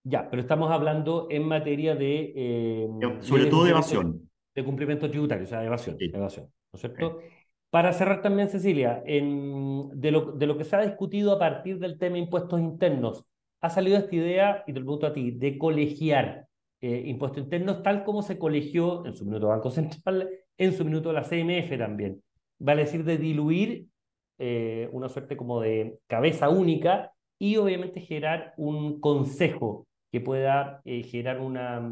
Ya, 0.03 0.29
pero 0.29 0.43
estamos 0.43 0.71
hablando 0.71 1.27
en 1.31 1.47
materia 1.47 1.95
de... 1.95 2.33
Eh, 2.35 2.89
Sobre 3.21 3.45
todo 3.45 3.63
de 3.63 3.71
evasión. 3.71 4.29
De 4.53 4.63
cumplimiento 4.63 5.09
tributario, 5.09 5.45
o 5.45 5.47
sea, 5.47 5.61
de 5.61 5.67
evasión, 5.67 5.95
evasión 5.99 6.45
¿no 6.45 6.77
es 6.77 6.81
cierto? 6.81 7.19
Para 7.71 7.93
cerrar 7.93 8.21
también, 8.21 8.49
Cecilia, 8.49 9.01
en, 9.05 9.89
de, 9.93 10.11
lo, 10.11 10.33
de 10.33 10.45
lo 10.45 10.57
que 10.57 10.65
se 10.65 10.75
ha 10.75 10.81
discutido 10.81 11.31
a 11.31 11.39
partir 11.39 11.79
del 11.79 11.97
tema 11.97 12.17
impuestos 12.17 12.59
internos, 12.59 13.25
ha 13.61 13.69
salido 13.69 13.97
esta 13.97 14.15
idea, 14.15 14.63
y 14.67 14.73
te 14.73 14.79
lo 14.79 14.85
pregunto 14.85 15.07
a 15.07 15.13
ti, 15.13 15.31
de 15.31 15.57
colegiar 15.57 16.47
eh, 16.81 17.03
impuestos 17.05 17.43
internos 17.43 17.81
tal 17.83 18.03
como 18.03 18.23
se 18.23 18.37
colegió 18.37 19.05
en 19.05 19.15
su 19.15 19.23
minuto 19.23 19.47
Banco 19.47 19.71
Central, 19.71 20.29
en 20.57 20.73
su 20.73 20.83
minuto 20.83 21.13
la 21.13 21.23
CMF 21.23 21.77
también. 21.77 22.21
Vale 22.59 22.83
decir, 22.83 23.05
de 23.05 23.17
diluir 23.17 23.87
eh, 24.37 24.89
una 24.91 25.07
suerte 25.07 25.37
como 25.37 25.61
de 25.61 25.99
cabeza 26.07 26.49
única 26.49 27.13
y 27.39 27.55
obviamente 27.55 28.01
generar 28.01 28.53
un 28.57 28.99
consejo 28.99 29.87
que 30.11 30.19
pueda 30.19 30.81
eh, 30.83 31.03
generar 31.03 31.39
una, 31.39 31.89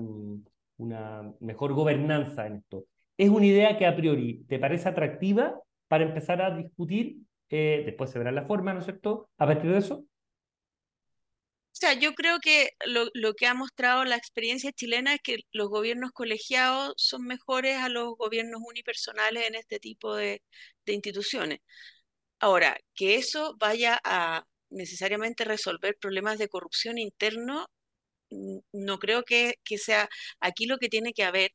una 0.78 1.34
mejor 1.40 1.74
gobernanza 1.74 2.48
en 2.48 2.58
esto. 2.58 2.86
Es 3.18 3.30
una 3.30 3.46
idea 3.46 3.78
que 3.78 3.86
a 3.86 3.96
priori 3.96 4.44
te 4.48 4.60
parece 4.60 4.90
atractiva 4.90 5.62
para 5.90 6.06
empezar 6.06 6.42
a 6.42 6.56
discutir, 6.56 7.18
eh, 7.50 7.84
después 7.86 8.12
se 8.12 8.20
verá 8.20 8.32
la 8.32 8.46
forma, 8.46 8.74
¿no 8.74 8.80
es 8.80 8.86
cierto?, 8.86 9.30
a 9.38 9.46
partir 9.46 9.72
de 9.72 9.80
eso. 9.80 9.96
O 9.96 11.82
sea, 11.82 11.94
yo 11.94 12.14
creo 12.14 12.40
que 12.40 12.72
lo, 12.86 13.08
lo, 13.14 13.34
que 13.34 13.48
ha 13.48 13.54
mostrado 13.54 14.04
la 14.06 14.18
experiencia 14.18 14.72
chilena 14.72 15.16
es 15.16 15.22
que 15.22 15.38
los 15.52 15.70
gobiernos 15.70 16.12
colegiados 16.12 16.94
son 16.98 17.26
mejores 17.26 17.78
a 17.78 17.90
los 17.90 18.16
gobiernos 18.18 18.62
unipersonales 18.66 19.48
en 19.48 19.56
este 19.56 19.80
tipo 19.80 20.16
de, 20.16 20.44
de 20.86 20.94
instituciones. 20.94 21.60
Ahora, 22.40 22.78
que 22.96 23.16
eso 23.16 23.56
vaya 23.60 24.00
a 24.04 24.46
necesariamente 24.70 25.46
resolver 25.46 25.98
problemas 26.00 26.38
de 26.38 26.50
corrupción 26.50 26.98
interno, 26.98 27.68
no 28.30 29.00
creo 29.00 29.24
que, 29.24 29.56
que 29.64 29.78
sea, 29.78 30.10
aquí 30.40 30.66
lo 30.66 30.78
que 30.80 30.90
tiene 30.90 31.14
que 31.14 31.24
haber 31.24 31.52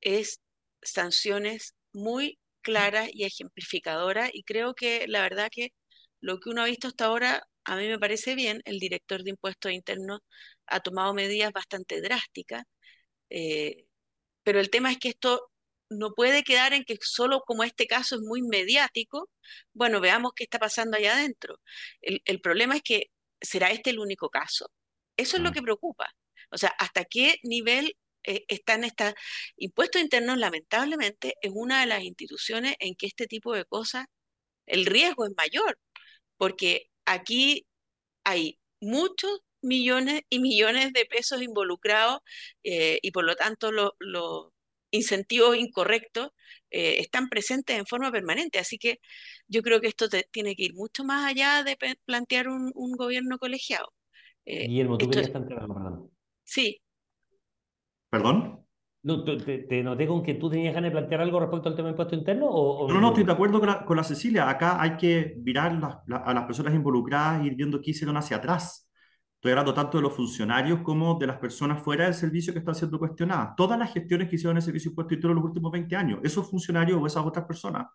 es 0.00 0.40
sanciones 0.82 1.74
muy 1.92 2.38
claras 2.62 3.10
y 3.12 3.24
ejemplificadoras 3.24 4.30
y 4.32 4.44
creo 4.44 4.74
que 4.74 5.06
la 5.08 5.22
verdad 5.22 5.48
que 5.50 5.70
lo 6.20 6.40
que 6.40 6.50
uno 6.50 6.62
ha 6.62 6.66
visto 6.66 6.88
hasta 6.88 7.06
ahora, 7.06 7.42
a 7.64 7.76
mí 7.76 7.88
me 7.88 7.98
parece 7.98 8.34
bien, 8.34 8.62
el 8.64 8.78
director 8.78 9.22
de 9.24 9.30
impuestos 9.30 9.72
internos 9.72 10.20
ha 10.66 10.80
tomado 10.80 11.14
medidas 11.14 11.52
bastante 11.52 12.00
drásticas, 12.00 12.64
eh, 13.30 13.86
pero 14.44 14.60
el 14.60 14.70
tema 14.70 14.92
es 14.92 14.98
que 14.98 15.10
esto 15.10 15.50
no 15.90 16.14
puede 16.14 16.42
quedar 16.44 16.72
en 16.74 16.84
que 16.84 16.96
solo 17.00 17.42
como 17.46 17.64
este 17.64 17.86
caso 17.86 18.16
es 18.16 18.22
muy 18.22 18.42
mediático, 18.42 19.30
bueno, 19.74 20.00
veamos 20.00 20.32
qué 20.34 20.44
está 20.44 20.58
pasando 20.58 20.96
allá 20.96 21.14
adentro. 21.14 21.60
El, 22.00 22.22
el 22.24 22.40
problema 22.40 22.76
es 22.76 22.82
que, 22.82 23.10
¿será 23.40 23.70
este 23.70 23.90
el 23.90 23.98
único 24.00 24.30
caso? 24.30 24.70
Eso 25.16 25.36
es 25.36 25.42
lo 25.42 25.52
que 25.52 25.62
preocupa. 25.62 26.10
O 26.50 26.58
sea, 26.58 26.70
¿hasta 26.78 27.04
qué 27.04 27.36
nivel 27.42 27.96
eh, 28.24 28.44
están 28.48 28.84
estos 28.84 29.14
impuestos 29.56 30.02
internos? 30.02 30.38
Lamentablemente, 30.38 31.34
es 31.40 31.52
una 31.54 31.80
de 31.80 31.86
las 31.86 32.02
instituciones 32.02 32.74
en 32.80 32.94
que 32.94 33.06
este 33.06 33.26
tipo 33.26 33.54
de 33.54 33.64
cosas, 33.64 34.06
el 34.66 34.86
riesgo 34.86 35.26
es 35.26 35.32
mayor, 35.36 35.78
porque 36.36 36.86
aquí 37.06 37.66
hay 38.24 38.58
muchos 38.80 39.40
millones 39.62 40.22
y 40.28 40.40
millones 40.40 40.92
de 40.92 41.06
pesos 41.06 41.42
involucrados 41.42 42.20
eh, 42.64 42.98
y 43.02 43.12
por 43.12 43.24
lo 43.24 43.36
tanto 43.36 43.72
lo, 43.72 43.94
lo, 44.00 44.52
incentivos 44.92 45.56
incorrectos 45.56 46.30
eh, 46.70 47.00
están 47.00 47.28
presentes 47.28 47.76
en 47.76 47.86
forma 47.86 48.12
permanente. 48.12 48.58
Así 48.58 48.78
que 48.78 49.00
yo 49.48 49.62
creo 49.62 49.80
que 49.80 49.88
esto 49.88 50.08
tiene 50.30 50.54
que 50.54 50.64
ir 50.64 50.74
mucho 50.74 51.02
más 51.04 51.28
allá 51.28 51.64
de 51.64 51.76
plantear 52.04 52.48
un, 52.48 52.72
gobierno 52.96 53.38
colegiado. 53.38 53.92
Eh, 54.44 54.68
Guillermo, 54.68 54.98
tú 54.98 55.10
querías 55.10 55.30
perdón. 55.30 56.10
Sí. 56.44 56.81
¿Perdón? 58.12 58.60
No, 59.04 59.24
te, 59.24 59.82
noté 59.82 60.06
con 60.06 60.22
que 60.22 60.34
tú 60.34 60.50
tenías 60.50 60.74
ganas 60.74 60.90
de 60.90 60.98
plantear 60.98 61.22
algo 61.22 61.40
respecto 61.40 61.70
al 61.70 61.74
tema 61.74 61.88
de 61.88 61.92
impuesto 61.92 62.14
interno. 62.14 62.46
O, 62.50 62.86
no, 62.92 63.00
no, 63.00 63.08
estoy 63.08 63.24
de 63.24 63.32
acuerdo 63.32 63.58
con 63.86 63.96
la, 63.96 64.04
Cecilia. 64.04 64.50
Acá 64.50 64.80
hay 64.80 64.98
que 64.98 65.38
mirar 65.42 65.72
a 66.10 66.34
las 66.34 66.44
personas 66.44 66.74
involucradas 66.74 67.42
y 67.42 67.46
ir 67.46 67.54
viendo 67.56 67.80
qué 67.80 67.92
hicieron 67.92 68.18
hacia 68.18 68.36
atrás. 68.36 68.86
Estoy 69.36 69.52
hablando 69.52 69.72
tanto 69.72 69.96
de 69.96 70.02
los 70.02 70.12
funcionarios 70.12 70.82
como 70.82 71.18
de 71.18 71.26
las 71.26 71.38
personas 71.38 71.82
fuera 71.82 72.04
del 72.04 72.12
servicio 72.12 72.52
que 72.52 72.58
están 72.58 72.74
siendo 72.74 72.98
cuestionadas. 72.98 73.56
Todas 73.56 73.78
las 73.78 73.90
gestiones 73.90 74.28
que 74.28 74.36
hicieron 74.36 74.52
en 74.52 74.58
el 74.58 74.62
servicio 74.62 74.90
de 74.90 74.92
impuesto 74.92 75.14
interno 75.14 75.30
en 75.30 75.36
los 75.36 75.44
últimos 75.46 75.72
20 75.72 75.96
años, 75.96 76.20
esos 76.22 76.50
funcionarios 76.50 77.00
o 77.00 77.06
esas 77.06 77.24
otras 77.24 77.46
personas. 77.46 77.86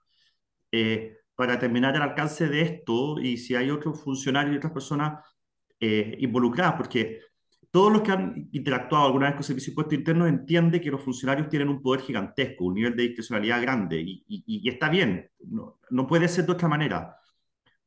Eh, 0.71 1.15
para 1.36 1.53
determinar 1.53 1.95
el 1.95 2.01
alcance 2.01 2.49
de 2.49 2.62
esto 2.62 3.19
y 3.19 3.38
si 3.38 3.53
hay 3.56 3.69
otros 3.69 4.01
funcionarios 4.01 4.56
y 4.56 4.58
otras 4.58 4.73
personas 4.73 5.23
eh, 5.80 6.17
involucradas, 6.19 6.73
porque 6.73 7.19
todos 7.71 7.91
los 7.91 8.01
que 8.01 8.12
han 8.12 8.49
interactuado 8.51 9.06
alguna 9.06 9.27
vez 9.27 9.36
con 9.36 9.43
servicio 9.43 9.71
de 9.71 9.73
impuesto 9.73 9.95
interno 9.95 10.27
entienden 10.27 10.82
que 10.82 10.89
los 10.89 11.01
funcionarios 11.01 11.49
tienen 11.49 11.69
un 11.69 11.82
poder 11.82 12.01
gigantesco, 12.01 12.65
un 12.65 12.75
nivel 12.75 12.95
de 12.95 13.03
discrecionalidad 13.03 13.62
grande, 13.62 13.99
y, 13.99 14.23
y, 14.27 14.69
está 14.69 14.89
bien, 14.89 15.30
no, 15.45 15.80
no, 15.89 16.08
puede 16.08 16.27
ser 16.27 16.45
de 16.45 16.53
otra 16.53 16.67
manera, 16.67 17.17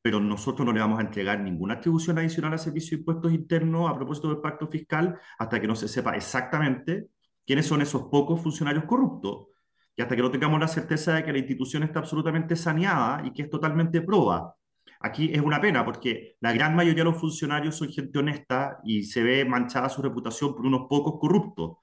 pero 0.03 0.21
nosotros 0.21 0.67
no 0.67 0.73
le 0.73 0.81
vamos 0.81 0.99
a 0.99 1.03
entregar 1.03 1.41
ninguna 1.41 1.75
atribución 1.75 2.19
adicional 2.19 2.53
al 2.53 2.59
servicio 2.59 2.97
de 2.97 3.01
impuestos 3.01 3.33
internos 3.33 3.91
a 3.91 3.97
propósito 3.97 4.29
del 4.29 4.41
pacto 4.41 4.67
fiscal 4.69 5.19
hasta 5.39 5.61
que 5.61 5.67
no 5.67 5.77
se 5.77 5.89
sepa 5.89 6.17
exactamente 6.17 7.09
quiénes 7.47 7.67
son 7.67 7.83
esos 7.83 8.03
pocos 8.05 8.41
funcionarios 8.41 8.85
corruptos 8.85 9.49
y 9.97 10.03
hasta 10.03 10.17
que 10.17 10.23
no 10.23 10.31
tengamos 10.31 10.61
la 10.61 10.69
certeza 10.69 11.15
de 11.15 11.25
que 11.25 11.33
la 11.33 11.39
institución 11.39 11.83
está 11.83 11.99
absolutamente 11.99 12.57
saneada 12.57 13.23
y 13.27 13.33
que 13.33 13.43
es 13.43 13.51
totalmente 13.51 14.01
proba. 14.01 14.55
Aquí 15.01 15.31
es 15.33 15.41
una 15.41 15.61
pena 15.61 15.85
porque 15.85 16.37
la 16.41 16.53
gran 16.53 16.77
mayoría 16.77 17.05
de 17.05 17.11
los 17.11 17.21
funcionarios 17.21 17.77
son 17.77 17.89
gente 17.89 18.19
honesta 18.19 18.81
y 18.85 19.03
se 19.05 19.23
ve 19.23 19.45
manchada 19.47 19.89
su 19.89 20.03
reputación 20.03 20.55
por 20.55 20.67
unos 20.67 20.87
pocos 20.89 21.19
corruptos, 21.19 21.79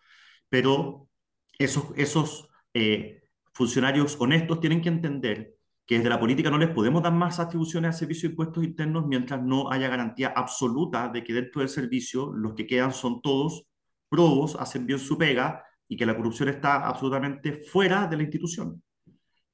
pero 0.49 1.10
esos, 1.58 1.86
esos 1.95 2.47
eh, 2.73 3.23
funcionarios 3.53 4.15
honestos 4.19 4.60
tienen 4.60 4.82
que 4.82 4.89
entender 4.89 5.56
que 5.88 5.95
desde 5.95 6.10
la 6.10 6.19
política 6.19 6.51
no 6.51 6.60
les 6.60 6.69
podemos 6.69 7.01
dar 7.01 7.13
más 7.13 7.39
atribuciones 7.39 7.89
al 7.89 7.93
servicio 7.95 8.30
de 8.30 8.34
impuestos 8.34 8.63
internos 8.63 9.08
mientras 9.08 9.41
no 9.41 9.71
haya 9.71 9.88
garantía 9.88 10.34
absoluta 10.36 11.08
de 11.08 11.23
que 11.23 11.34
dentro 11.34 11.62
del 11.62 11.69
servicio 11.69 12.32
los 12.34 12.53
que 12.53 12.67
quedan 12.67 12.91
son 12.91 13.21
todos 13.21 13.65
probos, 14.10 14.56
hacen 14.60 14.86
bien 14.86 14.99
su 14.99 15.17
pega 15.17 15.63
y 15.88 15.97
que 15.97 16.06
la 16.06 16.15
corrupción 16.15 16.49
está 16.49 16.88
absolutamente 16.88 17.53
fuera 17.53 18.06
de 18.06 18.17
la 18.17 18.23
institución. 18.23 18.82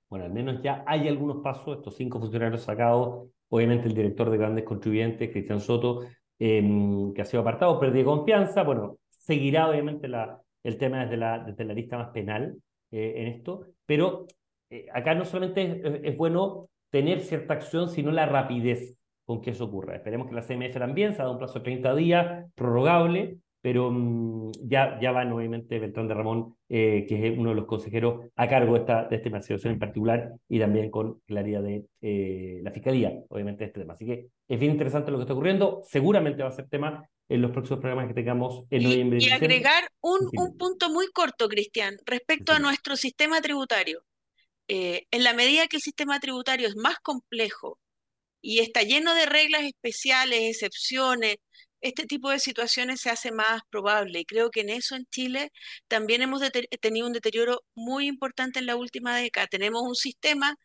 Bueno, 0.09 0.25
al 0.25 0.33
menos 0.33 0.61
ya 0.61 0.83
hay 0.85 1.07
algunos 1.07 1.37
pasos, 1.41 1.77
estos 1.77 1.95
cinco 1.95 2.19
funcionarios 2.19 2.63
sacados 2.63 3.29
obviamente 3.49 3.87
el 3.87 3.93
director 3.93 4.29
de 4.29 4.37
grandes 4.37 4.63
contribuyentes, 4.63 5.31
Cristian 5.31 5.59
Soto, 5.59 6.01
em, 6.39 7.13
que 7.13 7.21
ha 7.21 7.25
sido 7.25 7.41
apartado, 7.41 7.79
de 7.79 8.03
confianza, 8.03 8.63
bueno, 8.63 8.97
seguirá 9.09 9.69
obviamente 9.69 10.07
la, 10.07 10.41
el 10.63 10.77
tema 10.77 11.03
desde 11.03 11.17
la, 11.17 11.39
desde 11.39 11.65
la 11.65 11.73
lista 11.73 11.97
más 11.97 12.09
penal 12.09 12.55
eh, 12.91 13.13
en 13.17 13.27
esto, 13.27 13.65
pero 13.85 14.27
eh, 14.69 14.87
acá 14.93 15.13
no 15.13 15.25
solamente 15.25 15.81
es, 16.07 16.17
bueno 16.17 16.67
tener 16.89 17.21
cierta 17.21 17.55
acción, 17.55 17.89
sino 17.89 18.11
la 18.11 18.25
rapidez 18.25 18.95
con 19.25 19.41
que 19.41 19.51
eso 19.51 19.65
ocurra. 19.65 19.95
Esperemos 19.95 20.27
que 20.27 20.35
la 20.35 20.41
CMF 20.41 20.77
también 20.77 21.13
se 21.13 21.21
ha 21.21 21.25
dado 21.25 21.33
un 21.33 21.39
plazo 21.39 21.59
de 21.59 21.65
30 21.65 21.95
días, 21.95 22.51
prorrogable, 22.55 23.39
pero 23.63 23.89
mm, 23.91 24.51
ya, 24.67 24.99
ya 25.01 25.13
van 25.13 25.31
obviamente 25.31 25.79
Beltrán 25.79 26.09
de 26.09 26.13
Ramón, 26.13 26.57
eh, 26.67 27.05
que 27.07 27.27
es 27.27 27.37
uno 27.37 27.51
de 27.51 27.55
los 27.55 27.65
consejeros 27.65 28.29
a 28.35 28.49
cargo 28.49 28.73
de 28.73 28.81
esta, 28.81 29.05
de 29.05 29.15
esta 29.15 29.29
investigación 29.29 29.73
en 29.73 29.79
particular, 29.79 30.33
y 30.49 30.59
también 30.59 30.91
con 30.91 31.21
claridad 31.21 31.63
de 31.63 31.85
eh, 32.01 32.59
la 32.61 32.71
Fiscalía, 32.71 33.13
obviamente, 33.29 33.63
de 33.63 33.67
este 33.67 33.79
tema. 33.79 33.93
Así 33.93 34.05
que 34.05 34.27
es 34.49 34.59
bien 34.59 34.73
interesante 34.73 35.11
lo 35.11 35.17
que 35.17 35.23
está 35.23 35.33
ocurriendo, 35.33 35.81
seguramente 35.85 36.43
va 36.43 36.49
a 36.49 36.51
ser 36.51 36.67
tema 36.67 37.09
en 37.29 37.41
los 37.41 37.51
próximos 37.51 37.79
programas 37.79 38.09
que 38.09 38.13
tengamos 38.13 38.65
en 38.69 38.83
noviembre. 38.83 39.19
Y, 39.21 39.27
y 39.27 39.29
agregar 39.29 39.89
un, 40.01 40.29
un, 40.33 40.57
punto 40.57 40.89
muy 40.89 41.07
corto, 41.07 41.47
Cristian, 41.47 41.95
respecto 42.05 42.51
a 42.51 42.59
nuestro 42.59 42.97
sistema 42.97 43.39
tributario. 43.39 44.03
Eh, 44.67 45.07
en 45.09 45.23
la 45.23 45.33
medida 45.33 45.67
que 45.67 45.77
el 45.77 45.81
sistema 45.81 46.19
tributario 46.19 46.67
es 46.67 46.75
más 46.75 46.99
complejo 46.99 47.79
y 48.41 48.59
está 48.59 48.81
lleno 48.81 49.13
de 49.13 49.25
reglas 49.25 49.63
especiales, 49.63 50.41
excepciones, 50.41 51.37
este 51.83 52.05
tipo 52.05 52.29
de 52.29 52.39
situaciones 52.39 53.01
se 53.01 53.09
hace 53.09 53.31
más 53.31 53.61
probable. 53.69 54.21
Y 54.21 54.25
creo 54.25 54.49
que 54.49 54.61
en 54.61 54.69
eso 54.69 54.95
en 54.95 55.05
Chile 55.11 55.51
también 55.87 56.21
hemos 56.21 56.41
tenido 56.81 57.05
un 57.05 57.13
deterioro 57.13 57.61
muy 57.75 58.07
importante 58.07 58.59
en 58.59 58.65
la 58.65 58.77
última 58.77 59.15
década. 59.17 59.47
Tenemos 59.47 59.83
un 59.83 59.95
sistema 59.95 60.55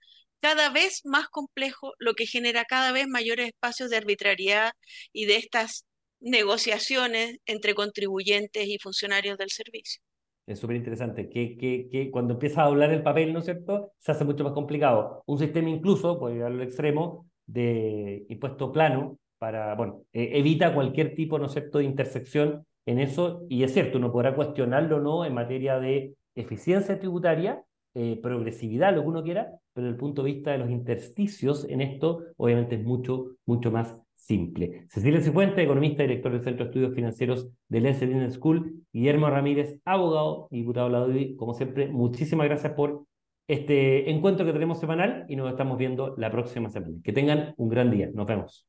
cada 0.40 0.70
vez 0.70 1.02
más 1.04 1.28
complejo, 1.28 1.92
lo 1.98 2.14
que 2.14 2.26
genera 2.26 2.64
cada 2.64 2.92
vez 2.92 3.08
mayores 3.08 3.48
espacios 3.48 3.90
de 3.90 3.96
arbitrariedad 3.96 4.72
y 5.12 5.26
de 5.26 5.36
estas 5.36 5.84
negociaciones 6.20 7.38
entre 7.46 7.74
contribuyentes 7.74 8.66
y 8.68 8.78
funcionarios 8.78 9.36
del 9.38 9.50
servicio. 9.50 10.00
Es 10.46 10.60
súper 10.60 10.76
interesante, 10.76 11.28
que, 11.28 11.58
que, 11.58 11.88
que, 11.90 12.10
cuando 12.10 12.34
empieza 12.34 12.62
a 12.62 12.66
hablar 12.66 12.90
el 12.90 13.02
papel, 13.02 13.32
¿no 13.32 13.40
es 13.40 13.44
cierto?, 13.44 13.92
se 13.98 14.12
hace 14.12 14.24
mucho 14.24 14.44
más 14.44 14.54
complicado. 14.54 15.22
Un 15.26 15.38
sistema 15.38 15.68
incluso, 15.68 16.18
por 16.18 16.32
ir 16.32 16.42
al 16.42 16.62
extremo, 16.62 17.28
de 17.44 18.24
impuesto 18.28 18.72
plano, 18.72 19.18
para, 19.38 19.74
bueno, 19.74 20.02
e, 20.12 20.38
evita 20.38 20.74
cualquier 20.74 21.14
tipo, 21.14 21.38
¿no 21.38 21.46
es 21.46 21.52
cierto?, 21.52 21.78
de 21.78 21.84
intersección 21.84 22.66
en 22.86 22.98
eso, 22.98 23.44
y 23.48 23.62
es 23.62 23.72
cierto, 23.74 23.98
uno 23.98 24.10
podrá 24.10 24.34
cuestionarlo 24.34 24.96
o 24.96 25.00
no 25.00 25.24
en 25.24 25.34
materia 25.34 25.78
de 25.78 26.14
eficiencia 26.34 26.98
tributaria, 26.98 27.62
eh, 27.94 28.18
progresividad, 28.22 28.94
lo 28.94 29.02
que 29.02 29.08
uno 29.08 29.22
quiera, 29.22 29.50
pero 29.72 29.86
desde 29.86 29.94
el 29.94 30.00
punto 30.00 30.22
de 30.22 30.32
vista 30.32 30.52
de 30.52 30.58
los 30.58 30.70
intersticios 30.70 31.66
en 31.68 31.80
esto, 31.80 32.24
obviamente 32.36 32.76
es 32.76 32.84
mucho, 32.84 33.36
mucho 33.44 33.70
más 33.70 33.96
simple. 34.14 34.86
Cecilia 34.90 35.20
Cifuente, 35.20 35.62
economista, 35.62 36.02
director 36.02 36.32
del 36.32 36.42
Centro 36.42 36.64
de 36.64 36.70
Estudios 36.70 36.94
Financieros 36.94 37.48
del 37.68 37.84
Lense 37.84 38.06
Business 38.06 38.34
School, 38.34 38.84
Guillermo 38.92 39.30
Ramírez, 39.30 39.80
abogado 39.84 40.48
y 40.50 40.58
diputado 40.58 41.08
de 41.08 41.20
la 41.20 41.36
como 41.36 41.54
siempre, 41.54 41.88
muchísimas 41.88 42.46
gracias 42.46 42.72
por 42.74 43.04
este 43.48 44.10
encuentro 44.10 44.44
que 44.44 44.52
tenemos 44.52 44.78
semanal 44.78 45.24
y 45.28 45.36
nos 45.36 45.50
estamos 45.50 45.78
viendo 45.78 46.14
la 46.18 46.30
próxima 46.30 46.68
semana. 46.68 46.98
Que 47.02 47.12
tengan 47.12 47.54
un 47.56 47.68
gran 47.68 47.90
día. 47.90 48.10
Nos 48.12 48.26
vemos. 48.26 48.67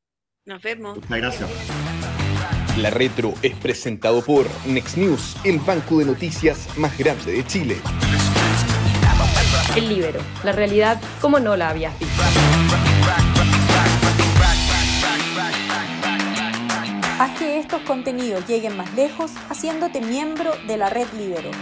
Nos 0.50 0.62
vemos. 0.62 0.96
Muchas 0.96 1.10
gracias. 1.16 1.50
La 2.76 2.90
Retro 2.90 3.34
es 3.40 3.54
presentado 3.54 4.20
por 4.20 4.48
Next 4.66 4.96
News, 4.96 5.36
el 5.44 5.60
banco 5.60 6.00
de 6.00 6.06
noticias 6.06 6.76
más 6.76 6.98
grande 6.98 7.34
de 7.34 7.46
Chile. 7.46 7.76
El 9.76 9.88
Libero, 9.88 10.18
la 10.42 10.50
realidad 10.50 11.00
como 11.20 11.38
no 11.38 11.54
la 11.54 11.68
habías 11.68 11.96
visto. 12.00 12.20
Haz 17.20 17.38
que 17.38 17.60
estos 17.60 17.82
contenidos 17.82 18.44
lleguen 18.48 18.76
más 18.76 18.92
lejos 18.94 19.30
haciéndote 19.50 20.00
miembro 20.00 20.50
de 20.66 20.76
la 20.76 20.90
red 20.90 21.06
Libero. 21.16 21.52